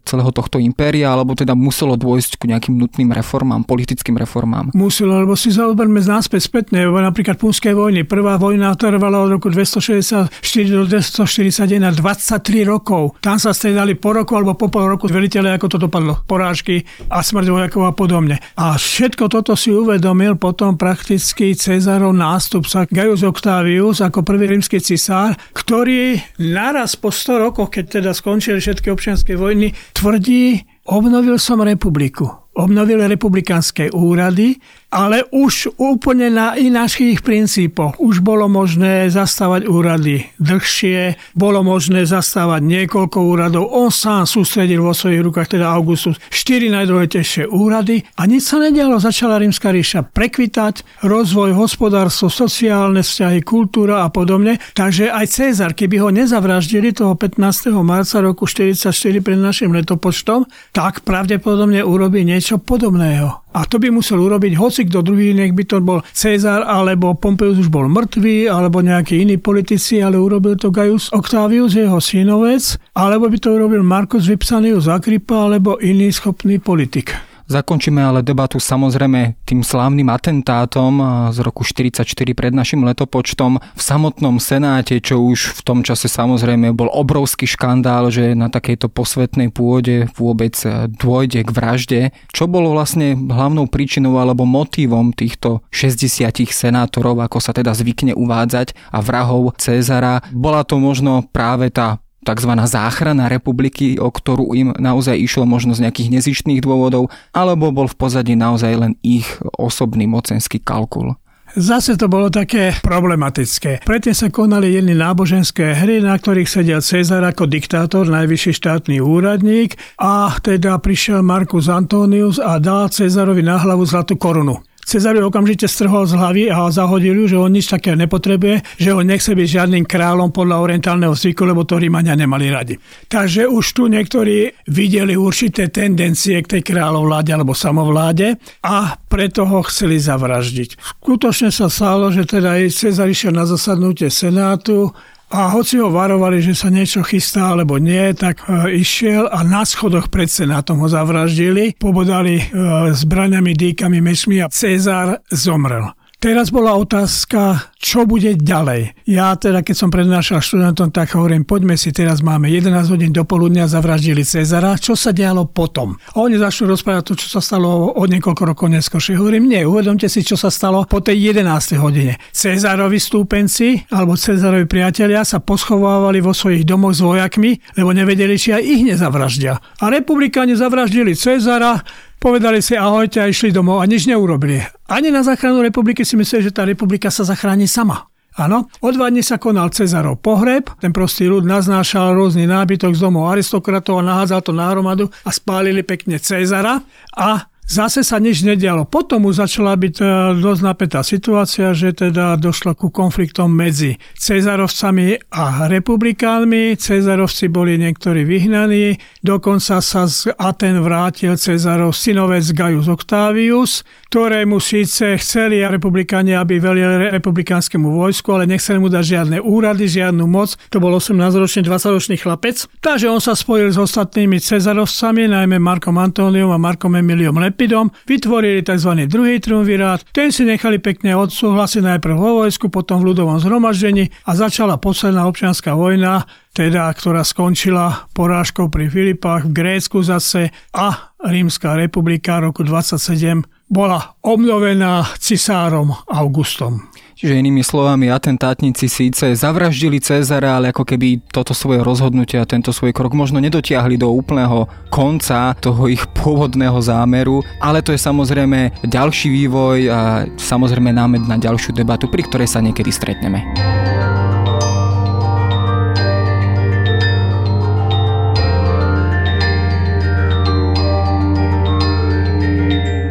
celého 0.04 0.32
tohto 0.34 0.58
impéria, 0.58 1.14
alebo 1.14 1.38
teda 1.38 1.56
muselo 1.56 1.96
dôjsť 1.96 2.42
k 2.42 2.44
nejakým 2.52 2.76
nutným 2.76 3.14
reformám, 3.14 3.64
politickým 3.64 4.18
reformám. 4.18 4.74
Muselo, 4.74 5.22
lebo 5.22 5.38
si 5.38 5.54
zaoberme 5.54 6.02
z 6.02 6.08
náspäť 6.10 6.50
spätne, 6.50 6.90
napríklad 6.90 7.38
Punskej 7.38 7.78
vojny. 7.78 8.04
Prvá 8.04 8.36
vojna 8.36 8.74
trvala 8.76 9.22
od 9.24 9.38
roku 9.38 9.48
264 9.48 10.28
do 10.68 10.84
241, 10.90 11.96
23 11.96 12.66
rokov. 12.68 13.18
Tam 13.22 13.38
sa 13.38 13.54
stredali 13.54 13.96
po 13.96 14.18
roku 14.18 14.36
alebo 14.36 14.58
po 14.58 14.68
pol 14.68 14.90
roku 14.90 15.06
veliteľe, 15.08 15.56
ako 15.56 15.68
to 15.72 15.78
dopadlo. 15.78 16.22
Porážky 16.26 16.84
a 17.08 17.22
smrť 17.22 17.48
vojakov 17.52 17.84
a 17.88 17.94
podobne. 17.94 18.42
A 18.58 18.76
všetko 18.76 19.28
toto 19.32 19.54
si 19.54 19.70
uvedomil 19.72 20.36
potom 20.36 20.76
prakticky 20.76 21.54
Cezarov 21.54 22.16
nástupca 22.16 22.90
Gaius 22.90 23.22
Octavius 23.22 24.02
ako 24.02 24.26
prvý 24.26 24.52
rímsky 24.56 24.82
cisár, 24.82 25.38
ktorý 25.54 26.20
naraz 26.42 26.98
po 26.98 27.14
100 27.14 27.46
rokoch, 27.50 27.70
keď 27.70 28.02
teda 28.02 28.12
skončili 28.12 28.60
všetky 28.60 28.90
občianske 28.90 29.31
vojny, 29.36 29.74
tvrdí, 29.94 30.62
obnovil 30.86 31.40
som 31.40 31.62
republiku. 31.62 32.30
Obnovil 32.54 33.08
republikánske 33.08 33.92
úrady, 33.92 34.56
ale 34.92 35.24
už 35.32 35.80
úplne 35.80 36.28
na 36.28 36.60
ináčkých 36.60 37.24
princípoch. 37.24 37.96
Už 38.04 38.20
bolo 38.20 38.52
možné 38.52 39.08
zastávať 39.08 39.66
úrady 39.72 40.28
dlhšie, 40.36 41.16
bolo 41.32 41.64
možné 41.64 42.04
zastávať 42.04 42.62
niekoľko 42.62 43.18
úradov. 43.24 43.72
On 43.72 43.88
sám 43.88 44.28
sústredil 44.28 44.84
vo 44.84 44.92
svojich 44.92 45.24
rukách, 45.24 45.56
teda 45.56 45.72
Augustus, 45.72 46.20
štyri 46.28 46.68
najdôležitejšie 46.68 47.48
úrady 47.48 48.04
a 48.20 48.28
nič 48.28 48.52
sa 48.52 48.60
nedialo. 48.60 49.00
Začala 49.00 49.40
rímska 49.40 49.72
ríša 49.72 50.04
prekvitať, 50.12 51.08
rozvoj, 51.08 51.56
hospodárstvo, 51.56 52.28
sociálne 52.28 53.00
vzťahy, 53.00 53.40
kultúra 53.48 54.04
a 54.04 54.12
podobne. 54.12 54.60
Takže 54.76 55.08
aj 55.08 55.26
Cezar, 55.32 55.72
keby 55.72 56.04
ho 56.04 56.10
nezavraždili 56.12 56.92
toho 56.92 57.16
15. 57.16 57.72
marca 57.80 58.20
roku 58.20 58.44
44 58.44 58.92
pred 59.24 59.40
našim 59.40 59.72
letopočtom, 59.72 60.44
tak 60.76 61.08
pravdepodobne 61.08 61.80
urobí 61.80 62.28
niečo 62.28 62.60
podobného. 62.60 63.41
A 63.52 63.68
to 63.68 63.84
by 63.84 63.92
musel 63.92 64.24
urobiť 64.24 64.56
hoci 64.56 64.88
kto 64.88 65.04
druhý, 65.04 65.36
nech 65.36 65.52
by 65.52 65.64
to 65.68 65.84
bol 65.84 66.00
Cezar, 66.16 66.64
alebo 66.64 67.16
Pompeius 67.20 67.60
už 67.60 67.68
bol 67.68 67.92
mŕtvý, 67.92 68.48
alebo 68.48 68.80
nejakí 68.80 69.20
iní 69.20 69.36
politici, 69.36 70.00
ale 70.00 70.16
urobil 70.16 70.56
to 70.56 70.72
Gaius 70.72 71.12
Octavius, 71.12 71.76
jeho 71.76 72.00
synovec, 72.00 72.80
alebo 72.96 73.28
by 73.28 73.38
to 73.40 73.52
urobil 73.52 73.84
Marcus 73.84 74.32
Vipsanius 74.32 74.88
Agrippa, 74.88 75.52
alebo 75.52 75.76
iný 75.84 76.16
schopný 76.16 76.64
politik. 76.64 77.31
Zakončíme 77.52 78.00
ale 78.00 78.24
debatu 78.24 78.64
samozrejme 78.64 79.36
tým 79.44 79.60
slávnym 79.60 80.08
atentátom 80.08 81.04
z 81.36 81.44
roku 81.44 81.68
44 81.68 82.08
pred 82.32 82.56
našim 82.56 82.80
letopočtom 82.88 83.60
v 83.60 83.82
samotnom 83.82 84.40
Senáte, 84.40 85.04
čo 85.04 85.20
už 85.20 85.60
v 85.60 85.62
tom 85.68 85.84
čase 85.84 86.08
samozrejme 86.08 86.72
bol 86.72 86.88
obrovský 86.88 87.44
škandál, 87.44 88.08
že 88.08 88.40
na 88.40 88.48
takejto 88.48 88.88
posvetnej 88.88 89.52
pôde 89.52 90.08
vôbec 90.16 90.56
dôjde 90.96 91.44
k 91.44 91.52
vražde. 91.52 92.02
Čo 92.32 92.48
bolo 92.48 92.72
vlastne 92.72 93.20
hlavnou 93.20 93.68
príčinou 93.68 94.16
alebo 94.16 94.48
motívom 94.48 95.12
týchto 95.12 95.60
60 95.76 96.48
senátorov, 96.48 97.20
ako 97.20 97.44
sa 97.44 97.52
teda 97.52 97.76
zvykne 97.76 98.16
uvádzať, 98.16 98.96
a 98.96 99.04
vrahov 99.04 99.60
Cezara? 99.60 100.24
Bola 100.32 100.64
to 100.64 100.80
možno 100.80 101.28
práve 101.28 101.68
tá 101.68 102.00
tzv. 102.22 102.52
záchrana 102.70 103.28
republiky, 103.28 103.98
o 103.98 104.10
ktorú 104.10 104.54
im 104.54 104.70
naozaj 104.78 105.18
išlo 105.18 105.50
možno 105.50 105.74
z 105.74 105.90
nejakých 105.90 106.22
nezištných 106.22 106.62
dôvodov, 106.62 107.10
alebo 107.34 107.74
bol 107.74 107.90
v 107.90 107.98
pozadí 107.98 108.38
naozaj 108.38 108.74
len 108.78 108.94
ich 109.02 109.28
osobný 109.58 110.06
mocenský 110.06 110.62
kalkul. 110.62 111.18
Zase 111.52 112.00
to 112.00 112.08
bolo 112.08 112.32
také 112.32 112.72
problematické. 112.80 113.84
Predtým 113.84 114.16
sa 114.16 114.32
konali 114.32 114.72
jedny 114.72 114.96
náboženské 114.96 115.76
hry, 115.76 116.00
na 116.00 116.16
ktorých 116.16 116.48
sedel 116.48 116.80
Cezar 116.80 117.28
ako 117.28 117.44
diktátor, 117.44 118.08
najvyšší 118.08 118.56
štátny 118.56 119.04
úradník 119.04 119.76
a 120.00 120.32
teda 120.40 120.80
prišiel 120.80 121.20
Marcus 121.20 121.68
Antonius 121.68 122.40
a 122.40 122.56
dal 122.56 122.88
Cezarovi 122.88 123.44
na 123.44 123.60
hlavu 123.60 123.84
zlatú 123.84 124.16
korunu. 124.16 124.64
Cezar 124.86 125.16
ju 125.16 125.24
okamžite 125.24 125.70
strhol 125.70 126.10
z 126.10 126.18
hlavy 126.18 126.44
a 126.52 126.68
zahodil 126.74 127.24
ju, 127.24 127.26
že 127.32 127.38
on 127.38 127.54
nič 127.54 127.70
také 127.70 127.94
nepotrebuje, 127.96 128.82
že 128.82 128.92
on 128.92 129.08
nechce 129.08 129.32
byť 129.32 129.48
žiadnym 129.48 129.86
kráľom 129.88 130.34
podľa 130.34 130.58
orientálneho 130.62 131.14
zvyku, 131.16 131.48
lebo 131.48 131.64
to 131.64 131.80
Rímania 131.80 132.18
nemali 132.18 132.52
radi. 132.52 132.76
Takže 133.08 133.48
už 133.48 133.66
tu 133.78 133.88
niektorí 133.88 134.52
videli 134.68 135.14
určité 135.16 135.70
tendencie 135.70 136.42
k 136.44 136.58
tej 136.58 136.62
kráľovláde 136.74 137.32
alebo 137.32 137.54
samovláde 137.56 138.36
a 138.66 138.98
preto 139.08 139.48
ho 139.48 139.62
chceli 139.68 140.02
zavraždiť. 140.02 141.00
Skutočne 141.04 141.50
sa 141.54 141.70
stalo, 141.70 142.10
že 142.10 142.26
teda 142.28 142.58
Cezar 142.72 143.08
išiel 143.08 143.36
na 143.36 143.46
zasadnutie 143.46 144.10
Senátu, 144.10 144.92
a 145.32 145.48
hoci 145.48 145.80
ho 145.80 145.88
varovali, 145.88 146.44
že 146.44 146.52
sa 146.52 146.68
niečo 146.68 147.08
chystá 147.08 147.56
alebo 147.56 147.80
nie, 147.80 148.12
tak 148.12 148.44
e, 148.44 148.76
išiel 148.84 149.32
a 149.32 149.48
na 149.48 149.64
schodoch 149.64 150.12
pred 150.12 150.28
senátom 150.28 150.84
ho 150.84 150.88
zavraždili, 150.92 151.80
pobodali 151.80 152.36
e, 152.38 152.46
zbraňami, 152.92 153.56
dýkami, 153.56 154.04
mešmi 154.04 154.44
a 154.44 154.52
Cezar 154.52 155.24
zomrel. 155.32 155.96
Teraz 156.22 156.54
bola 156.54 156.78
otázka, 156.78 157.74
čo 157.82 158.06
bude 158.06 158.38
ďalej. 158.38 159.10
Ja 159.10 159.34
teda, 159.34 159.66
keď 159.66 159.74
som 159.74 159.90
prednášal 159.90 160.38
študentom, 160.38 160.94
tak 160.94 161.18
hovorím, 161.18 161.50
poďme 161.50 161.74
si, 161.74 161.90
teraz 161.90 162.22
máme 162.22 162.46
11 162.46 162.94
hodín 162.94 163.10
do 163.10 163.26
poludnia, 163.26 163.66
zavraždili 163.66 164.22
Cezara, 164.22 164.78
čo 164.78 164.94
sa 164.94 165.10
dialo 165.10 165.50
potom? 165.50 165.98
A 166.14 166.22
oni 166.22 166.38
začnú 166.38 166.70
rozprávať 166.70 167.10
to, 167.10 167.14
čo 167.26 167.26
sa 167.26 167.42
stalo 167.42 167.98
od 167.98 168.06
niekoľko 168.06 168.54
rokov 168.54 168.70
neskôršie. 168.70 169.18
Hovorím, 169.18 169.50
nie, 169.50 169.66
uvedomte 169.66 170.06
si, 170.06 170.22
čo 170.22 170.38
sa 170.38 170.54
stalo 170.54 170.86
po 170.86 171.02
tej 171.02 171.34
11. 171.34 171.82
hodine. 171.82 172.22
Cezarovi 172.30 173.02
stúpenci 173.02 173.90
alebo 173.90 174.14
Cezarovi 174.14 174.70
priatelia 174.70 175.26
sa 175.26 175.42
poschovávali 175.42 176.22
vo 176.22 176.38
svojich 176.38 176.70
domoch 176.70 176.94
s 176.94 177.02
vojakmi, 177.02 177.58
lebo 177.82 177.98
nevedeli, 177.98 178.38
či 178.38 178.54
aj 178.54 178.62
ich 178.62 178.86
nezavraždia. 178.86 179.58
A 179.58 179.90
republikáni 179.90 180.54
zavraždili 180.54 181.18
Cezara, 181.18 181.82
Povedali 182.22 182.62
si 182.62 182.78
ahojte 182.78 183.18
a 183.18 183.26
išli 183.26 183.50
domov 183.50 183.82
a 183.82 183.90
nič 183.90 184.06
neurobili. 184.06 184.62
Ani 184.94 185.10
na 185.10 185.26
záchranu 185.26 185.66
republiky 185.66 186.06
si 186.06 186.14
mysleli, 186.14 186.46
že 186.46 186.54
tá 186.54 186.62
republika 186.62 187.10
sa 187.10 187.26
zachráni 187.26 187.66
sama. 187.66 188.14
Áno, 188.38 188.70
o 188.80 188.90
dva 188.94 189.10
dní 189.10 189.26
sa 189.26 189.42
konal 189.42 189.74
Cezarov 189.74 190.22
pohreb, 190.22 190.70
ten 190.80 190.94
prostý 190.94 191.28
ľud 191.28 191.44
naznášal 191.44 192.16
rôzny 192.16 192.46
nábytok 192.48 192.96
z 192.96 193.04
domov 193.04 193.28
aristokratov 193.34 194.00
a 194.00 194.08
nahádzal 194.08 194.40
to 194.46 194.54
na 194.54 194.70
hromadu 194.72 195.10
a 195.26 195.34
spálili 195.34 195.82
pekne 195.84 196.22
Cezara 196.22 196.80
a 197.12 197.51
Zase 197.72 198.04
sa 198.04 198.20
nič 198.20 198.44
nedialo. 198.44 198.84
Potom 198.84 199.24
už 199.32 199.48
začala 199.48 199.80
byť 199.80 199.96
e, 200.02 200.06
dosť 200.44 200.62
napätá 200.66 201.00
situácia, 201.08 201.72
že 201.72 201.96
teda 201.96 202.36
došlo 202.36 202.76
ku 202.76 202.92
konfliktom 202.92 203.48
medzi 203.48 203.96
Cezarovcami 204.20 205.32
a 205.32 205.72
republikánmi. 205.72 206.76
Cezarovci 206.76 207.48
boli 207.48 207.80
niektorí 207.80 208.28
vyhnaní, 208.28 209.00
dokonca 209.24 209.80
sa 209.80 210.04
z 210.04 210.36
Aten 210.36 210.84
vrátil 210.84 211.40
Cezarov 211.40 211.96
synovec 211.96 212.44
Gaius 212.52 212.92
Octavius, 212.92 213.88
ktorému 214.12 214.60
síce 214.60 215.16
chceli 215.16 215.64
republikáni, 215.64 216.36
aby 216.36 216.60
velili 216.60 217.08
republikánskemu 217.16 217.96
vojsku, 217.96 218.28
ale 218.36 218.44
nechceli 218.44 218.84
mu 218.84 218.92
dať 218.92 219.04
žiadne 219.08 219.38
úrady, 219.40 219.88
žiadnu 219.88 220.28
moc. 220.28 220.60
To 220.76 220.84
bol 220.84 220.92
18-ročný, 220.92 221.64
20-ročný 221.64 222.20
chlapec. 222.20 222.68
Takže 222.84 223.08
on 223.08 223.24
sa 223.24 223.40
spojil 223.40 223.72
s 223.72 223.80
ostatnými 223.80 224.44
Cezarovcami, 224.44 225.32
najmä 225.32 225.64
Markom 225.64 225.96
Antóniom 225.96 226.52
a 226.52 226.60
Markom 226.60 227.00
Emiliom 227.00 227.40
Lep 227.40 227.62
Lepidom 227.62 227.94
vytvorili 228.10 228.66
tzv. 228.66 229.06
druhý 229.06 229.38
triumvirát. 229.38 230.02
Ten 230.10 230.34
si 230.34 230.42
nechali 230.42 230.82
pekne 230.82 231.14
odsúhlasiť 231.14 231.86
najprv 231.86 232.18
vo 232.18 232.42
vojsku, 232.42 232.74
potom 232.74 233.06
v 233.06 233.14
ľudovom 233.14 233.38
zhromaždení 233.38 234.10
a 234.26 234.34
začala 234.34 234.82
posledná 234.82 235.30
občianská 235.30 235.78
vojna, 235.78 236.26
teda, 236.58 236.90
ktorá 236.90 237.22
skončila 237.22 238.10
porážkou 238.18 238.74
pri 238.74 238.90
Filipách 238.90 239.46
v 239.46 239.54
Grécku 239.54 240.02
zase 240.02 240.50
a 240.74 241.14
Rímska 241.22 241.78
republika 241.78 242.42
roku 242.42 242.66
27 242.66 243.61
bola 243.72 244.20
obnovená 244.20 245.08
cisárom 245.16 245.96
Augustom. 246.12 246.92
Čiže 247.16 247.38
inými 247.38 247.62
slovami, 247.62 248.10
atentátnici 248.10 248.90
síce 248.90 249.38
zavraždili 249.38 250.02
Cezara, 250.02 250.58
ale 250.58 250.74
ako 250.74 250.84
keby 250.84 251.22
toto 251.30 251.54
svoje 251.54 251.86
rozhodnutie 251.86 252.42
a 252.42 252.50
tento 252.50 252.74
svoj 252.74 252.98
krok 252.98 253.14
možno 253.14 253.38
nedotiahli 253.38 253.94
do 253.94 254.10
úplného 254.10 254.66
konca 254.90 255.54
toho 255.62 255.86
ich 255.86 256.02
pôvodného 256.18 256.82
zámeru, 256.82 257.46
ale 257.62 257.86
to 257.86 257.94
je 257.94 258.02
samozrejme 258.02 258.74
ďalší 258.90 259.30
vývoj 259.30 259.78
a 259.94 260.00
samozrejme 260.34 260.90
námed 260.90 261.30
na 261.30 261.38
ďalšiu 261.38 261.78
debatu, 261.78 262.10
pri 262.10 262.26
ktorej 262.26 262.50
sa 262.50 262.58
niekedy 262.58 262.90
stretneme. 262.90 263.46